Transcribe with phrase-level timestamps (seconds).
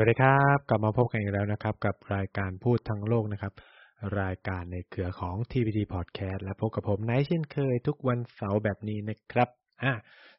[0.00, 3.52] วัสดีครับ กลับมาพบกันอีกแล้วนะครับ กับรายการพูดทั้งโลกนะครับ
[4.20, 9.48] รายการในเครือของ TPT Podcast และพบกับผมไนท์เช่นเคยทุกวันเสาร์แบบนี้นะครับ
[9.82, 9.92] อ่า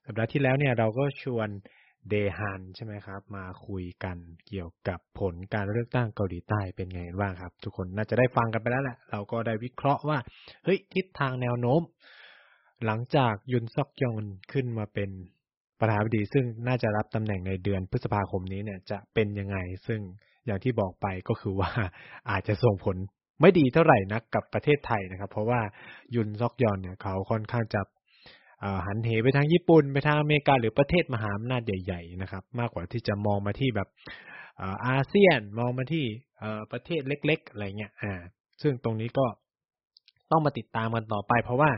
[0.06, 1.50] สัปดาห์ที่แล้วเนี่ยเราก็ชวน
[2.10, 10.20] เดฮันใช่ไหมครับ มาคุยกันเกี่ยวกับผลการเลือกตั้งเกาหลีใต้เป็นไงบ้างครับ ทุกคนน่าจะได้ฟังกันไปแล้วแหละเราก็ได้วิเคราะห์ว่า
[10.64, 11.82] เฮ้ยทิศทางแนวโน้ม
[12.86, 14.16] หลังจากยุนซอกยอง
[14.52, 15.10] ขึ้นมาเป็น
[15.80, 19.58] ประธานาธิบดีซึ่งน่าจะรับตำแหน่งในเดือนพฤษภาคมนี้เนี่ยจะเป็นยังไง
[19.88, 20.00] ซึ่ง
[20.46, 21.70] อย่างที่บอกไปก็คือว่า
[22.30, 22.96] อาจจะส่งผล
[23.42, 25.62] ไม่ดีเท่าไหร่นักกับประเทศไทยนะครับ เพราะว่า
[26.16, 27.82] ยุนซอกยอนเนี่ยเขาค่อนข้างจะ
[28.86, 33.88] หันเหไปทางญี่ปุ่นไปทางอเมริกาหรือประเทศมหาอำนาจใหญ่ๆนะครับ มากกว่าที่จะมองมาที่แบบ
[34.88, 36.06] อาเซียนมองมาที่
[36.72, 38.14] ประเทศเล็ก ๆ อะไรเงี้ยอ่า
[38.62, 39.26] ซึ่งตรงนี้ก็
[40.32, 41.72] ต้องมาติดตามกันต่อไป เพราะว่า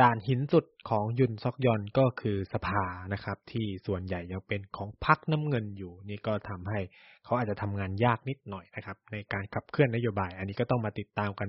[0.00, 6.80] ด่านหินสุดของยุนซอกยอนก็คือสภานะครับ ที่ส่วนใหญ่ยังเป็นของพรรคน้ำเงินอยู่ นี่ก็ทำให้
[7.24, 11.48] เขาอาจจะทำงานยากนิดหน่อยนะครับ ในการขับเคลื่อนนโยบาย อันนี้ก็ต้องมาติดตามกัน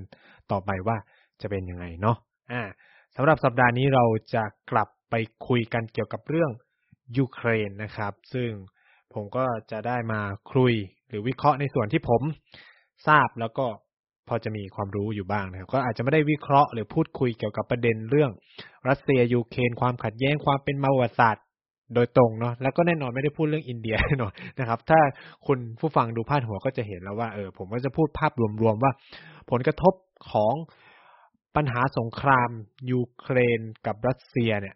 [0.52, 0.98] ต่อไปว่า
[1.42, 2.18] จะเป็นยังไงเนาะ
[2.52, 2.62] อ่า
[3.16, 5.16] สำหรับสัปดาห์นี้เราจะกลับไป
[5.48, 6.52] คุยกันเกี่ยวกับเรื่อง
[7.18, 8.50] ยูเครนนะครับ ซึ่ง
[9.14, 10.74] ผมก็จะได้มาคุย
[11.08, 12.22] หรือวิเคราะห์ในส่วนที่ผม
[13.08, 13.66] ทราบแล้วก็
[14.30, 18.32] พอจะมีความรู้อยู่บ้างนะครับ ก็อาจจะไม่ได้วิเคราะห์หรือพูดคุยเกี่ยวกับประเด็นเรื่อง
[18.90, 21.44] รัสเซียยูเครนความขัดแย้งความเป็นมาประวัติศาสตร์
[21.96, 25.00] โดยตรงเนาะแล้วก็แน่นอนไม่ได้พูดเรื่องอินเดียแน่นอนนะครับ ถ้า
[25.48, 28.92] คุณผู้ฟังดูพาดหัวก็จะเห็นแล้วว่าเออผมก็จะพูดภาพรวมๆว่า
[29.52, 29.94] ผลกระทบ
[30.32, 30.54] ของ
[31.56, 32.50] ปัญหาสงคราม
[32.92, 34.76] ยูเครนกับรัสเซียเนี่ย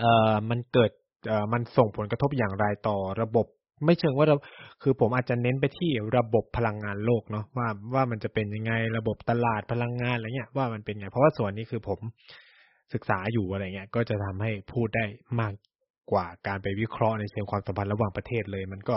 [0.00, 0.90] เอ่อมันเกิด
[1.26, 3.46] เอ่อมันส่งผลกระทบอย่างไรต่อระบบ
[3.84, 4.36] ไม่เชิงว่าเรา
[4.82, 11.98] คือผมอาจจะเน้นไปที่ระบบพลังงานโลกเนาะว่าว่ามันจะเป็นยังไงระบบตลาดพลังงานอะไรเงี้ยว่ามันเป็นไง เพราะว่าส่วนนี้คือผม
[12.94, 15.04] ศึกษาอยู่อะไรเงี้ย ก็จะทำให้พูดได้
[15.40, 15.52] มาก
[16.12, 18.96] กว่าการไปวิเคราะห์ในเชิงความสัมพันธ์ระหว่างประเทศเลย มันก็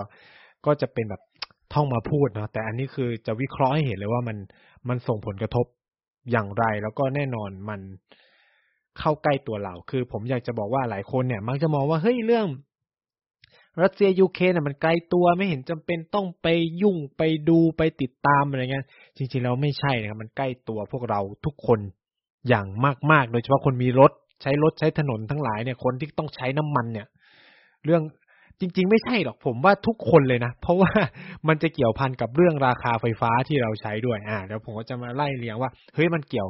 [0.65, 1.21] ก็จะเป็นแบบ
[1.73, 4.37] ท่องมาพูดเนาะแต่อันนี้คือจะวิเคราะห์ให้เห็นเลยว่ามัน
[4.89, 5.65] มันส่งผลกระทบ
[6.31, 7.79] อย่างไร แล้วก็แน่นอนมัน
[8.99, 12.45] เข้าใกล้ตัวเรา คือผมอยากจะบอกว่าหลายคนเนี่ย มักจะมองว่าเฮ้ยเรื่อง
[13.79, 16.47] รัสเซียยูเครนมันไกลตัวไม่เห็นจำเป็นต้องไป
[16.81, 18.85] ยุ่งไปดูไปติดตามอะไรเงี้ย
[19.17, 21.79] จริงๆแล้วไม่ใช่นะครับมันใกล้ตัวพวกเราทุกคน
[22.47, 22.65] อย่าง
[23.11, 24.11] มากๆ โดยเฉพาะคนมีรถ
[24.41, 27.07] ใช้รถใช้ถนนทั้งหลายเนี่ยคนที่ต้องใช้น้ำมันเนี่ย
[27.85, 28.01] เรื่อง
[28.59, 30.91] จริง ๆ ไม่ใช่หรอกผมว่าทุกคนเลยนะ เพราะว่า
[31.47, 36.49] มันจะเกี่ยวพันกับเรื่องราคาไฟฟ้าที่เราใช้ด้วยอ่าเดี๋ยวผมก็จะมาไล่เรียงว่าเฮ้ยมันเกี่ยว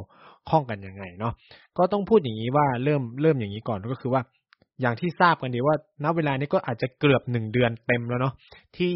[0.50, 1.32] ข้องกันยังไงเนาะ
[1.78, 4.22] ก็ต้องพูดอย่างนี้ว่าเริ่มเริ่มอย่างนี้ก่อนก็คือว่า
[4.82, 8.34] อย่างที่ทราบกันดีว่าณเวลานี้ก็อาจจะเกือบหนึ่งเดือนเต็มแล้วเนาะ
[8.78, 8.94] ที่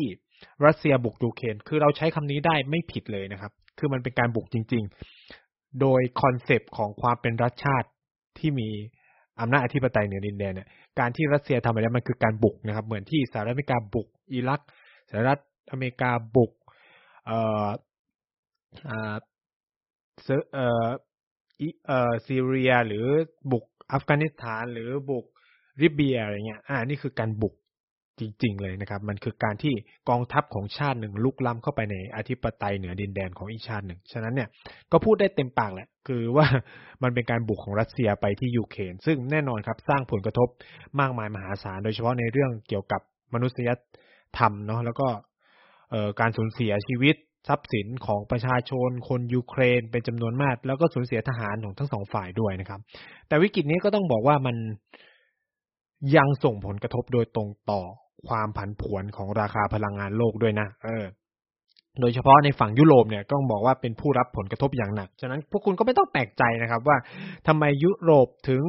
[0.67, 4.85] รัสเซียบุกยูเครนคือเราใช้คำนี้ได้ไม่ผิดเลยนะครับ คือมันเป็นการบุกจริง
[5.33, 7.89] ๆ โดยคอนเซปต์ของความเป็นรัฐชาติ
[8.39, 8.69] ที่มี
[9.41, 14.61] อำนาจอธิปไตยเหนือดินแดนเนี่ยการที่รัสเซียทำอะไรมันคือการบุกนะครับ เหมือนที่สหรัฐอเมริกาบุก อิรัก
[15.11, 15.39] สหรัฐ
[15.73, 16.53] อเมริกาบุก
[17.27, 17.69] เอ่อ
[18.89, 19.17] อ่า
[20.55, 20.91] เอ่อ
[21.87, 23.07] เอ่อซีเรียหรือ
[23.53, 25.27] บุกอัฟกานิสถานหรือบุก
[25.83, 27.55] ริเบียอะไรเงี้ย อ่า นี่คือการบุก
[28.21, 29.75] จริง ๆ เลยนะครับ มันคือการที่
[30.09, 34.49] กองทัพของชาติหนึ่งลุกล้ำเข้าไปในอธิปไตยเหนือดินแดนของอีกชาติหนึ่ง ฉะนั้นเนี่ย
[34.93, 36.47] ก็พูดได้เต็มปากแหละ คือว่า
[37.03, 40.49] มันเป็นการบุกของรัสเซียไปที่ยูเครนซึ่งแน่นอนครับสร้างผลกระทบ
[41.01, 43.01] มากมายมหาศาล โดยเฉพาะในเรื่องเกี่ยวกับ
[43.35, 43.69] มนุษย
[44.39, 45.09] ธรรมเนาะ แล้วก็
[46.21, 47.17] การสูญเสียชีวิต
[47.49, 52.81] ทรัพย์สินของประชาชน คนยูเครนเป็นจำนวนมาก แล้วก็สูญเสียทหารของทั้งสองฝ่ายด้วยนะครับ
[53.29, 54.57] แต่วิกฤตนี้ก็ต้องบอกว่ามัน
[56.17, 57.83] ยังส่งผลกระทบโดยตรงต่อ
[58.29, 61.05] ความผันผวนของราคาพลังงานโลกด้วยนะ เออ
[62.01, 66.97] โดยเฉพาะในฝั่งยุโรปเนี่ยต้องบอกว่าเป็นผู้รับผลกระทบอย่างหนัก ฉะนั้นพวกคุณก็ไม่ต้องแปลกใจนะครับ ว่า
[67.47, 68.63] ทำไมยุโรปถึง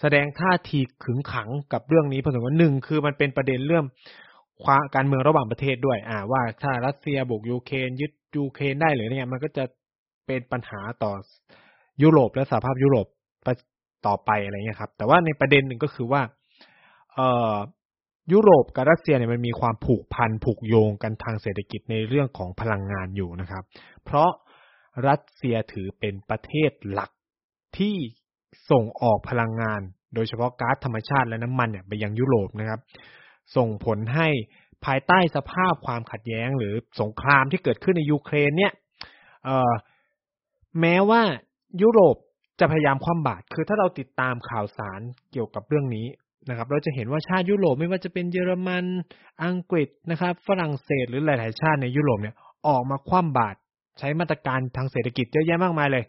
[0.00, 3.84] แสดงท่าทีขึงขังกับเรื่องนี้เพราะสมว่าหนึ่งคือมันเป็นประเด็นเรื่อง
[4.64, 9.64] ความการเมืองระหว่างประเทศด้วย อ่า ว่าถ้ารัสเซียบุกยูเครนยึดยูเครนได้หรือเนี่ยมันก็จะ
[10.26, 11.12] เป็นปัญหาต่อ
[12.02, 13.06] ยุโรปและสหภาพยุโรป
[14.06, 16.22] ต่อไปอะไรเงี้ยครับ แต่ว่าในประเด็นหนึ่งก็คือว่า
[17.14, 17.56] เอ่อ
[18.32, 23.64] ยุโรปกับรัสเซียเนี่ยมันมีความผูกพันผูกโยงกันทางเศรษฐกิจในเรื่องของพลังงานอยู่นะครับ
[24.04, 24.30] เพราะ
[25.08, 27.10] รัสเซียถือเป็นประเทศหลัก
[27.78, 27.96] ที่
[28.70, 29.80] ส่งออกพลังงาน
[30.14, 32.80] โดยเฉพาะก๊าซธรรมชาติและน้ำมันเนี่ยไปยังยุโรปนะครับ
[33.56, 34.28] ส่งผลให้
[34.84, 38.72] ภายใต้สภาพความขัดแย้งหรือสงครามที่เกิดขึ้นในยูเครนเนี่ย
[40.80, 41.22] แม้ว่า
[41.82, 42.16] ยุโรป
[42.62, 45.00] จะพยายามคว่ำบาตรคือถ้าเราติดตามข่าวสาร
[45.32, 46.06] เกี่ยวกับเรื่องนี้
[46.48, 48.84] นะครับ เราจะเห็นว่าชาติยุโรปไม่ว่าจะเป็นเยอรมัน
[49.44, 52.36] อังกฤษนะครับ ฝรั่งเศสหรือหลาย ๆ ชาติในยุโรปเนี่ย
[52.68, 53.58] ออกมาคว่ำบาตร
[53.98, 56.04] ใช้มาตรการทางเศรษฐกิจเยอะแยะมากมายเลย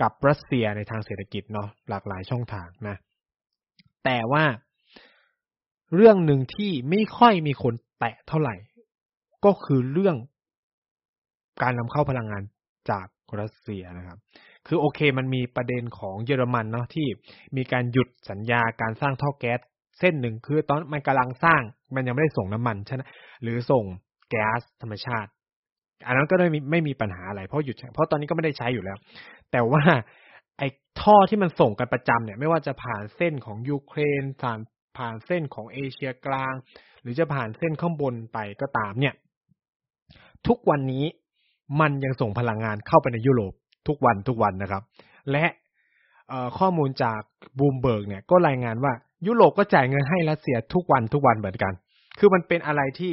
[0.00, 2.96] กับรัสเซียในทางเศรษฐกิจเนาะหลากหลายช่องทางนะ
[4.04, 4.44] แต่ว่า
[5.94, 8.54] เรื่องหนึ่งที่ไม่ค่อยมีคนแตะเท่าไหร่
[9.44, 10.16] ก็คือเรื่อง
[11.62, 12.42] การนำเข้าพลังงาน
[12.90, 13.06] จาก
[13.40, 14.18] รัสเซียนะครับ
[14.66, 17.06] คือโอเคมันมีประเด็นของเยอรมันเนาะที่
[17.56, 19.60] มีการหยุดสัญญาการสร้างท่อแก๊ส
[19.98, 21.62] เส้นหนึ่งคือตอนมันกำลังสร้าง
[21.94, 23.02] มันยังไม่ได้ส่งน้ำมันใช่ไหม
[23.42, 23.84] หรือส่ง
[24.30, 25.30] แก๊สธรรมชาติ
[26.06, 28.96] อันนั้นก็ไม่มีไม่มีปัญหาอะไรเพราะหยุดเพราะตอนนี้ก็ไม่ได้ใช้อยู่แล้ว
[29.52, 29.82] แต่ว่า
[30.58, 30.68] ไอ้
[31.00, 34.58] ท่อที่มันส่งกันประจำเนี่ย ไม่ว่าจะผ่านเส้นของยูเครนผ่าน
[34.98, 36.54] ผ่านเส้นของเอเชียกลาง
[37.02, 39.14] หรือจะผ่านเส้นข้างบนไปก็ตามเนี่ย
[40.46, 41.04] ทุกวันนี้
[41.80, 43.54] มันยังส่งพลังงานเข้าไปในยุโรป
[43.88, 44.82] ทุกวันทุกวันนะครับ
[45.32, 45.44] และ
[46.58, 47.20] ข้อมูลจาก
[47.58, 48.92] บูมเบิร์กเนี่ยก็รายงานว่า
[49.26, 51.72] ยุโรปก็จ่ายเงินให้รัสเซียทุกวันทุกวันเหมือนกัน
[52.18, 53.12] คือมันเป็นอะไรที่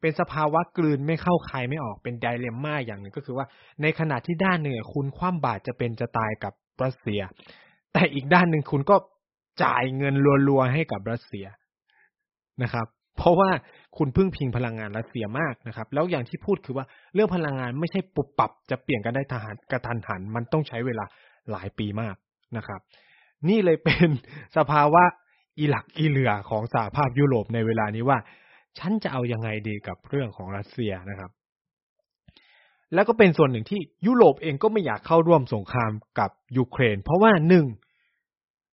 [0.00, 3.46] เป็นสภาวะกลืนไม่เข้าใครไม่ออกเป็นไดเลมม่าอย่างหนึ่งก็คือว่า
[3.82, 6.52] ในขณะที่ด้านหนึ่งคุณคว่ำบาตรจะเป็นจะตายกับ
[6.84, 7.20] รัสเซีย
[7.92, 8.96] แต่อีกด้านหนึ่งคุณก็
[9.64, 10.14] จ่ายเงิน
[10.48, 11.46] รัวๆให้กับรัสเซีย
[12.62, 12.86] นะครับ
[13.16, 13.50] เพราะว่า
[13.98, 21.04] คุณพึ่งพิงพลังงานรัสเซียมากนะครับ แล้วอย่างที่พูดคือว่าเรื่องพลังงานไม่ใช่ปุบปับจะเปลี่ยนกันได้ทหารกระทันหัน มันต้องใช้เวลา
[21.50, 22.16] หลายปีมาก
[22.56, 22.80] นะครับ
[23.48, 24.08] นี่เลยเป็น
[24.56, 25.02] สภาวะ
[25.58, 28.18] อีหลักอีเหลือของสหภาพยุโรปในเวลานี้ว่า
[28.78, 31.30] ฉันจะเอายังไงดีกับเรื่องของรัสเซียนะครับ
[32.94, 37.66] แล้วก็เป็นส่วนหนึ่งที่ยุโรปเองก็ไม่อยากเข้าร่วมสงครามกับยูเครน เพราะว่าหนึ่ง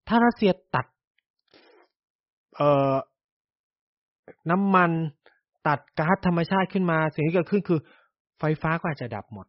[0.07, 0.85] ถ้ารัสเซียตัด
[2.55, 2.95] เอ่อ
[4.51, 4.91] น้ำมัน
[5.67, 7.79] ตัดก๊าซธรรมชาติขึ้นมา สิ่งที่เกิดขึ้นคือ
[8.39, 9.47] ไฟฟ้าก็อาจจะดับหมด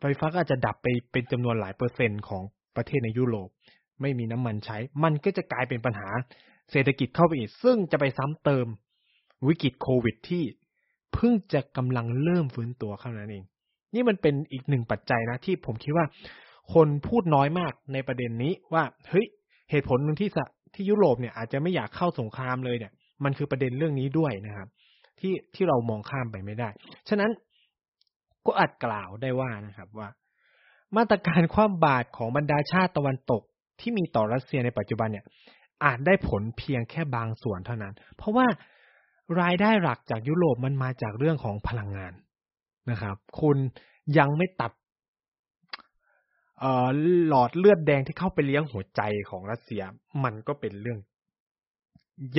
[0.00, 2.42] ไฟฟ้าก็อาจจะดับไปเป็นจำนวนหลายเปอร์เซ็นต์ของ
[2.76, 3.48] ประเทศในยุโรป
[4.00, 6.08] ไม่มีน้ำมันใช้ มันก็จะกลายเป็นปัญหา
[6.70, 8.66] เศรษฐกิจเข้าไปอีก ซึ่งจะไปซ้ำเติม
[9.46, 10.44] วิกฤตโควิดที่
[11.14, 13.44] เพิ่งจะกำลังเริ่มฟื้นตัวเท่านั้นเอง
[13.94, 16.06] นี่มันเป็นอีกหนึ่งปัจจัยนะที่ผมคิดว่า
[16.74, 19.26] คนพูดน้อยมากในประเด็นนี้ว่าเฮ้ย
[19.70, 20.30] เหตุผลหนึ่งที่
[20.74, 22.92] ที่ยุโรปเนี่ยอาจจะไม่อยากเข้าสงครามเลยเนี่ย
[23.24, 24.68] มันคือประเด็นเรื่องนี้ด้วยนะครับ
[25.20, 26.68] ที่ที่เรามองข้ามไปไม่ได้
[27.08, 27.30] ฉะนั้น
[28.46, 30.08] ก็อาจกล่าวได้ว่านะครับว่า
[30.96, 33.42] มาตรการคว่ำบาตรของบรรดาชาติตะวันตก
[33.80, 35.24] ที่มีต่อรัสเซียในปัจจุบันเนี่ย
[35.84, 38.46] อาจได้ผลเพียงแค่บางส่วนเท่านั้น เพราะว่า
[39.40, 42.12] รายได้หลักจากยุโรปมันมาจากเรื่องของพลังงาน
[42.90, 43.56] นะครับ คุณ
[44.18, 44.72] ยังไม่ตัด
[47.28, 49.82] หลอดเลือดแดงที่เข้าไปเลี้ยงหัวใจของรัสเซีย
[50.24, 50.98] มันก็เป็นเรื่อง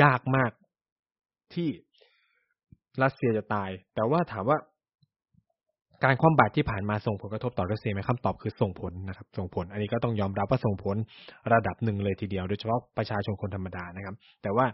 [0.01, 0.51] ยากมาก
[1.53, 1.69] ที่
[3.03, 4.57] รัสเซียจะตาย แต่ว่าถามว่า
[6.03, 10.95] การคว่ำบาตรที่ผ่านมาส่งผลกระทบต่อรัสเซียไหมคำตอบคือส่งผลนะครับ ส่งผล อันนี้ก็ต้องยอมรับว่าส่งผล
[11.53, 14.65] ระดับหนึ่งเลยทีเดียว โดยเฉพาะประชาชนคนธรรมดานะครับ แต่ว่า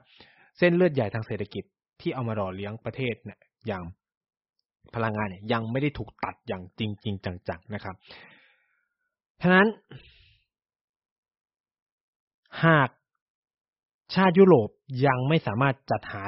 [0.57, 1.63] เส้นเลือดใหญ่ทางเศรษฐกิจ
[2.01, 3.83] ที่เอามาหล่อเลี้ยงประเทศเนี่ยอย่าง
[4.95, 7.95] พลังงานเนี่ยยังไม่ได้ถูกตัดอย่างจริงจริงจังๆนะครับ
[9.42, 9.68] ฉะนั้น
[12.66, 12.89] หาก
[14.16, 14.69] ชาติยุโรป
[15.06, 16.24] ยังไม่สามารถจัดหา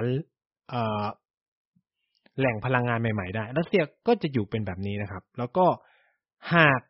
[2.39, 5.65] แหล่งพลังงานใหม่ ๆ ได้ รัสเซียก็จะอยู่เป็นแบบนี้นะครับ แล้วก็
[6.55, 6.81] หาก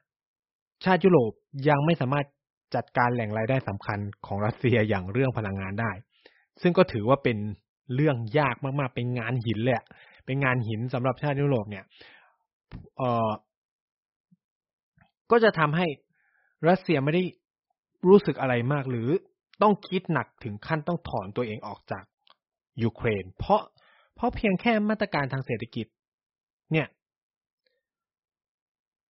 [0.84, 1.32] ชาติยุโรป
[1.70, 2.26] ยังไม่สามารถ
[2.76, 5.92] จัดการแหล่งรายได้สำคัญของรัสเซียอย่างเรื่องพลังงานได้
[6.62, 7.38] ซึ่งก็ถือว่าเป็น
[7.96, 9.76] เรื่องยากมากๆ เป็นงานหินเลย
[10.26, 11.84] เป็นงานหินสำหรับชาติยุโรปเนี่ย
[12.98, 13.30] เออ
[15.32, 15.88] ก็จะทำให้
[16.70, 17.24] รัสเซียไม่ได้
[18.08, 19.10] รู้สึกอะไรมากหรือ
[19.62, 22.04] ต้องคิดหนักถึงขั้นต้องถอนตัวเองออกจาก
[22.84, 23.62] ยูเครน เพราะ
[24.16, 25.88] เพราะเพียงแค่มาตรการทางเศรษฐกิจ
[26.72, 26.88] เนี่ย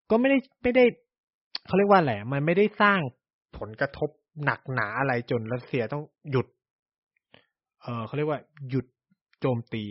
[0.10, 0.86] ก็ไม่ได้ไม่ได้
[1.66, 3.00] เขาเรียกว่าแหละมันไม่ได้สร้าง
[3.58, 4.10] ผลกระทบ
[4.46, 6.48] หนักหนาอะไรจนรัสเซียต้องหยุด
[7.82, 8.86] เออเขาเรียกว่า หยุด
[9.40, 9.84] โจมตี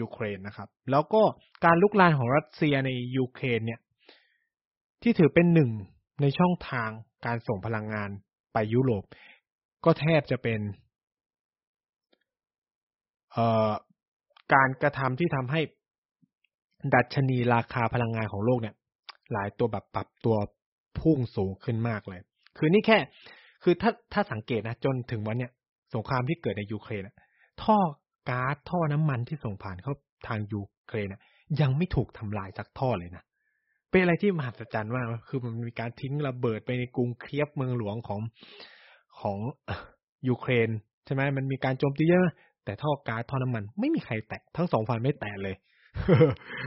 [0.00, 1.22] ยูเครนนะครับ แล้วก็
[1.64, 3.80] การลุกลานของรัสเซียในยูเครนเนี่ย
[5.02, 5.70] ที่ถือเป็นหนึ่ง
[6.20, 6.90] ในช่องทาง
[7.26, 8.10] การส่งพลังงาน
[8.52, 9.04] ไปยุโรป
[9.84, 10.60] ก็แทบจะเป็น
[14.54, 15.60] การกระทำที่ทำให้
[16.94, 18.74] ดัชนีราคาพลังงานของโลกเนี่ย
[19.32, 20.36] หลายตัวแบบปรับตัว
[20.98, 22.20] พุ่งสูงขึ้นมากเลย
[22.58, 22.98] คือนี่แค่
[23.62, 25.52] คือถ้าถ้าสังเกตนะจนถึงวันเนี้ย
[25.94, 27.02] สงครามที่เกิดในยูเครน
[27.62, 27.78] ท่อ
[28.30, 29.94] ก๊าซท่อน้ำมันที่ส่งผ่านเข้า
[30.26, 31.08] ทางยูเครน
[31.60, 33.24] ยังไม่ถูกทำลายสักท่อเลยนะ
[33.90, 38.20] เป็นอะไรที่มหัศจรรย์มากคือมันมีการทิ้งระเบิดไปในกรุงเคียฟเมืองหลวงของ
[39.20, 39.38] ของ
[40.28, 40.68] ยูเครน
[41.04, 42.26] ใช่ไหมมันมีการโจมตีเยอะ
[42.64, 45.54] แต่ท่อก๊าซท่อน้ำมันไม่มีใครแตะทั้งสองฝ่ายไม่แตะเลย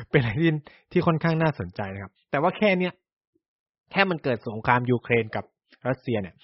[0.10, 0.52] เป็นอะไรที่
[0.92, 2.94] ที่ค่อนข้างน่าสนใจนะครับ แต่ว่าแค่เนี้ย
[3.92, 5.46] แค่มันเกิดสงครามยูเครนกับ
[5.88, 6.36] รัสเซียเนี่ย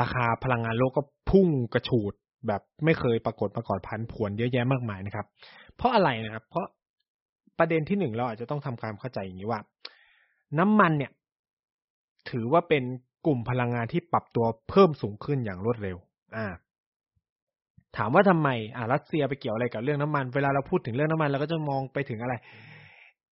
[0.00, 2.12] ราคาพลังงานโลกก็พุ่งกระฉูด
[2.46, 5.26] แบบไม่เคยปรากฏมาก่อนพันผวนเยอะแยะมากมายนะครับ
[5.76, 6.66] เพราะอะไรนะครับ เพราะ
[7.58, 9.60] ประเด็นที่หนึ่งเราอาจจะต้องทำความเข้าใจอย่างนี้ว่า
[10.58, 11.12] น้ำมันเนี่ย
[12.30, 12.84] ถือว่าเป็น
[13.26, 15.96] กลุ่มพลังงานที่ปรับตัวเพิ่มสูงขึ้นอย่างรวดเร็ว
[16.36, 16.46] อ่า
[17.96, 22.34] ถามว่าทำไมอ่ารัสเซียไปเกี่ยวอะไรกับเรื่องน้ำมัน เวลาเราพูดถึงเรื่องน้ำมันเราก็จะมองไปถึงอะไร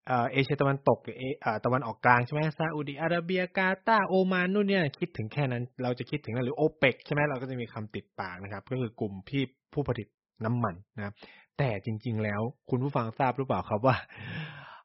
[0.07, 10.07] เออเอเชียตะวันตกเออตะวันออกกลางใช่ไหมซาอุดิอาระเบียกาตาโอมานนู่นเนี่ยคิดถึงแค่นั้น เราจะคิดถึงนั้นหรือโอเปกใช่ไหมเราก็จะมีคำติดปากนะครับ ก็คือกลุ่มพี่ผู้ผลิต
[10.45, 11.13] น้ำมันนะครับ
[11.57, 13.95] แต่จริง ๆ แล้วคุณผู้ฟังทราบหรือเปล่าครับว่า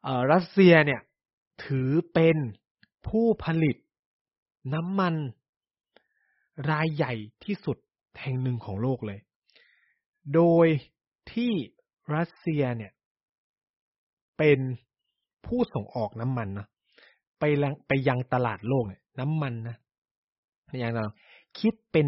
[0.04, 1.00] เออรัสเซียเนี่ย
[1.64, 2.36] ถือเป็น
[3.08, 3.76] ผู้ผลิต
[4.74, 5.14] น้ำมัน
[6.70, 7.14] รายใหญ่
[7.44, 7.76] ที่สุด
[8.20, 9.18] แห่งหนึ่งของโลกเลย
[10.34, 10.66] โดย
[11.32, 11.52] ที่
[12.14, 12.92] รัสเซียเนี่ย
[14.38, 14.58] เป็น
[15.46, 16.66] ผู้ส่งออกน้ำมันนะ
[17.38, 17.44] ไป
[17.88, 19.76] ไปยังตลาดโลกเนี่ยน้ำมันนะ
[20.68, 21.04] อย่างเรา
[21.60, 22.06] คิดเป็น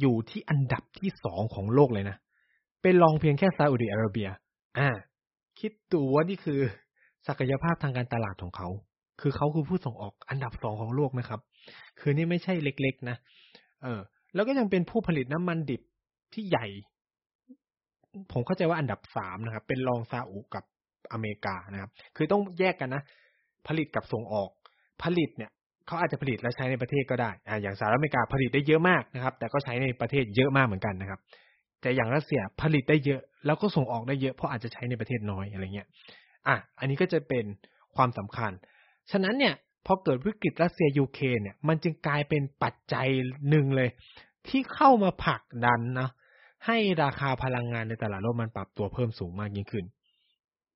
[0.00, 2.16] อยู่ที่อันดับที่สองของโลกเลยนะ
[2.82, 4.28] เป็นรองเพียงแค่ซาอุดิอาระเบีย
[4.78, 4.88] อ่า
[5.60, 6.60] คิดดูว่านี่คือ
[7.26, 8.68] ศักยภาพทางการตลาดของเขา
[9.20, 11.40] คือเขาคือผู้ส่งออกอันดับสองของโลกนะครับ
[12.00, 13.16] คือนี่ไม่ใช่เล็กๆนะ
[13.82, 14.00] เออ
[14.34, 15.82] แล้วก็ยังเป็นผู้ผลิตน้ำมันดิบ
[16.32, 16.66] ที่ใหญ่
[18.32, 20.64] ผมเข้าใจว่าอันดับสามนะครับ เป็นรองซาอุกับ
[21.12, 23.02] อเมริกานะครับ คือต้องแยกกันนะ
[23.68, 24.50] ผลิตกับส่งออก
[25.02, 25.50] ผลิตเนี่ย
[25.86, 31.20] เขาอาจจะผลิตและใช้ในประเทศก็ได้อ่าอย่างสหรัฐอเมริกาผลิตได้เยอะมากนะครับ แต่ก็ใช้ในประเทศเยอะมากเหมือนกันนะครับ
[31.80, 35.88] แต่อย่างรัสเซียผลิตได้เยอะ แล้วก็ส่งออกได้เยอะเพราะอาจจะใช้ในประเทศน้อยอะไรเงี้ย
[36.48, 37.44] อะ อันนี้ก็จะเป็น
[37.96, 38.52] ความสำคัญ
[39.10, 39.54] ฉะนั้นเนี่ย
[39.86, 43.08] พอเกิดวิกฤตรัสเซียยูเครนเนี่ย มันจึงกลายเป็นปัจจัย
[43.50, 43.88] หนึ่งเลย
[44.48, 46.10] ที่เข้ามาผลักดันนะ
[46.66, 49.84] ให้ราคาพลังงานในตลาดโลกมันปรับตัวเพิ่มสูงมากยิ่งขึ้น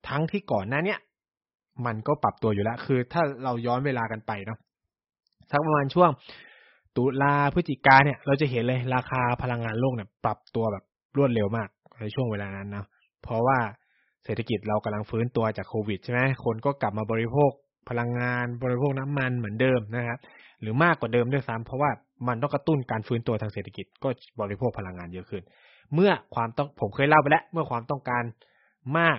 [0.08, 0.98] ทั้งที่ก่อนหน้าเนี้ย
[1.86, 4.58] มันก็ปรับตัวอยู่แล้ว คือ ถ้าเราย้อนเวลากันไปเนาะ
[5.50, 6.10] สักประมาณช่วง
[6.96, 10.84] ตุลาพฤศจิกาเนี่ย เราจะเห็นเลยราคาพลังงานโลกเนี่ยปรับตัวแบบ
[11.16, 11.68] รวดเร็วมาก
[12.00, 12.84] ในช่วงเวลานั้นนะ
[13.22, 13.58] เพราะว่า
[14.24, 17.50] เศรษฐกิจเรากำลังฟื้นตัวจากโควิดใช่ไหมคนก็กลับมาบริโภค
[17.88, 20.18] พลังงานบริโภคน้ำมันเหมือนเดิมนะครับ
[20.60, 21.90] หรือมากกว่าเดิมด้วยซ้ำเพราะว่า
[22.28, 24.08] มันต้องกระตุ้นการฟื้นตัวทางเศรษฐกิจก็
[24.40, 25.42] บริโภคพลังงานเยอะขึ้น
[25.94, 28.24] เมื่อความต้องผมเคยเล่าไปแล้ว เมื่อความต้องการ
[28.98, 29.18] มาก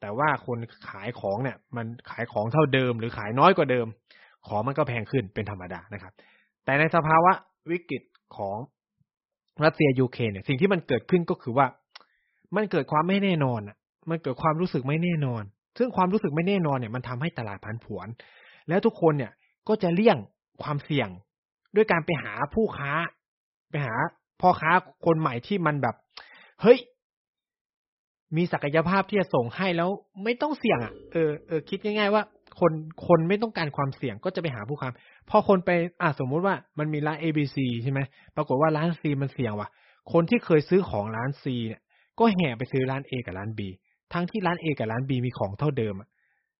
[0.00, 0.58] แต่ว่าคน
[0.90, 3.86] ขายของเนี่ย มันขายของเท่าเดิม หรือขายน้อยกว่าเดิม
[4.46, 6.12] ของมันก็แพงขึ้นเป็นธรรมดานะครับ
[6.64, 7.32] แต่ในสภาวะ
[7.70, 8.02] วิกฤต
[8.36, 8.56] ของ
[9.64, 11.66] รัสเซียยูเครนเนี่ย สิ่งที่มันเกิดขึ้นก็คือว่า
[12.56, 13.76] มันเกิดความไม่แน่นอนอะ
[14.10, 15.42] มันเกิดความรู้สึกไม่แน่นอน
[15.78, 18.08] ซึ่งความรู้สึกไม่แน่นอนเนี่ย มันทำให้ตลาดผันผวน
[18.68, 19.32] แล้วทุกคนเนี่ย
[19.68, 20.18] ก็จะเลี่ยง
[20.62, 21.08] ความเสี่ยง
[21.74, 22.92] ด้วยการไปหาผู้ค้า
[23.70, 23.94] ไปหา
[24.40, 24.72] พ่อค้า
[25.06, 25.94] คนใหม่ที่มันแบบ
[26.62, 26.78] เฮ้ย
[28.36, 29.90] มีศักยภาพที่จะส่งให้แล้ว
[30.24, 32.22] ไม่ต้องเสี่ยงอะเออเออคิดง่าย ๆ ว่า
[32.60, 32.72] คน
[33.06, 34.88] คนไม่ต้องการความเสี่ยงก็จะไปหาผู้ค้า
[35.30, 35.70] พอคนไป
[36.02, 38.00] อะสมมุติว่ามันมีร้าน ABC ใช่ไหม
[38.36, 39.68] ปรากฏว่าร้าน C มันเสี่ยงว่ะ
[40.12, 41.80] คนที่เคยซื้อของร้าน C เนี่ย
[42.18, 43.60] ก็แห่ไปซื้อร้าน A กับร้าน B
[44.12, 46.08] ทั้งที่ร้าน A กับร้าน B มีของเท่าเดิมอะ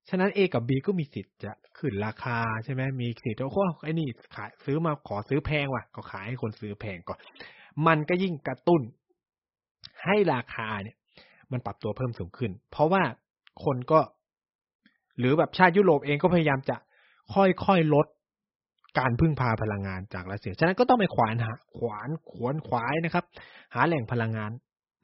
[0.09, 7.19] ฉะนั้น A กับ B ก็มีสิทธิ์จะขึ้นราคาใช่ไหมมีสิทธิ์ว่าไอ้นี่ขายซื้อมาขอซื้อแพงว่ะ ก็ขายให้คนซื้อแพงก่อน
[7.87, 8.83] มันก็ยิ่งกระตุ้น
[10.05, 10.97] ให้ราคาเนี่ย
[11.53, 13.03] มันปรับตัวเพิ่มสูงขึ้น เพราะว่า
[13.65, 14.01] คนก็
[15.19, 16.77] หรือแบบชาติยุโรปเองก็พยายามจะ
[17.35, 18.07] ค่อยๆลด
[18.99, 23.25] การพึ่งพาพลังงานจากรัสเซีย ฉะนั้นก็ต้องไปขวานหาขวานขวนขวายนะครับ
[23.75, 24.51] หาแหล่งพลังงาน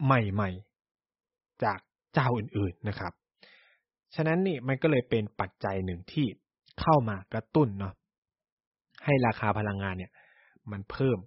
[0.04, 1.78] ใหม่ๆ จาก
[2.14, 3.12] เจ้าอื่นๆนะครับ
[4.14, 6.26] ฉะนั้นนี่มันก็เลยเป็นปัจจัยหนึ่งที่
[6.80, 7.94] เข้ามากระตุ้นเนาะ
[9.04, 10.12] ให้ราคาพลังงานเนี่ย
[10.72, 11.18] มันเพิ่ม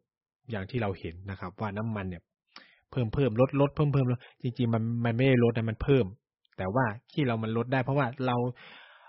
[0.51, 2.23] อย่างที่เราเห็นนะครับ ว่าน้ำมันเนี่ย
[2.91, 6.05] เพิ่มเพิ่มลดลดเพิ่มเพิ่มลดจริงๆมันมันไม่ได้ลดนะมันเพิ่ม
[6.57, 8.35] แต่ว่าที่เรามันลดได้ เพราะว่าเรา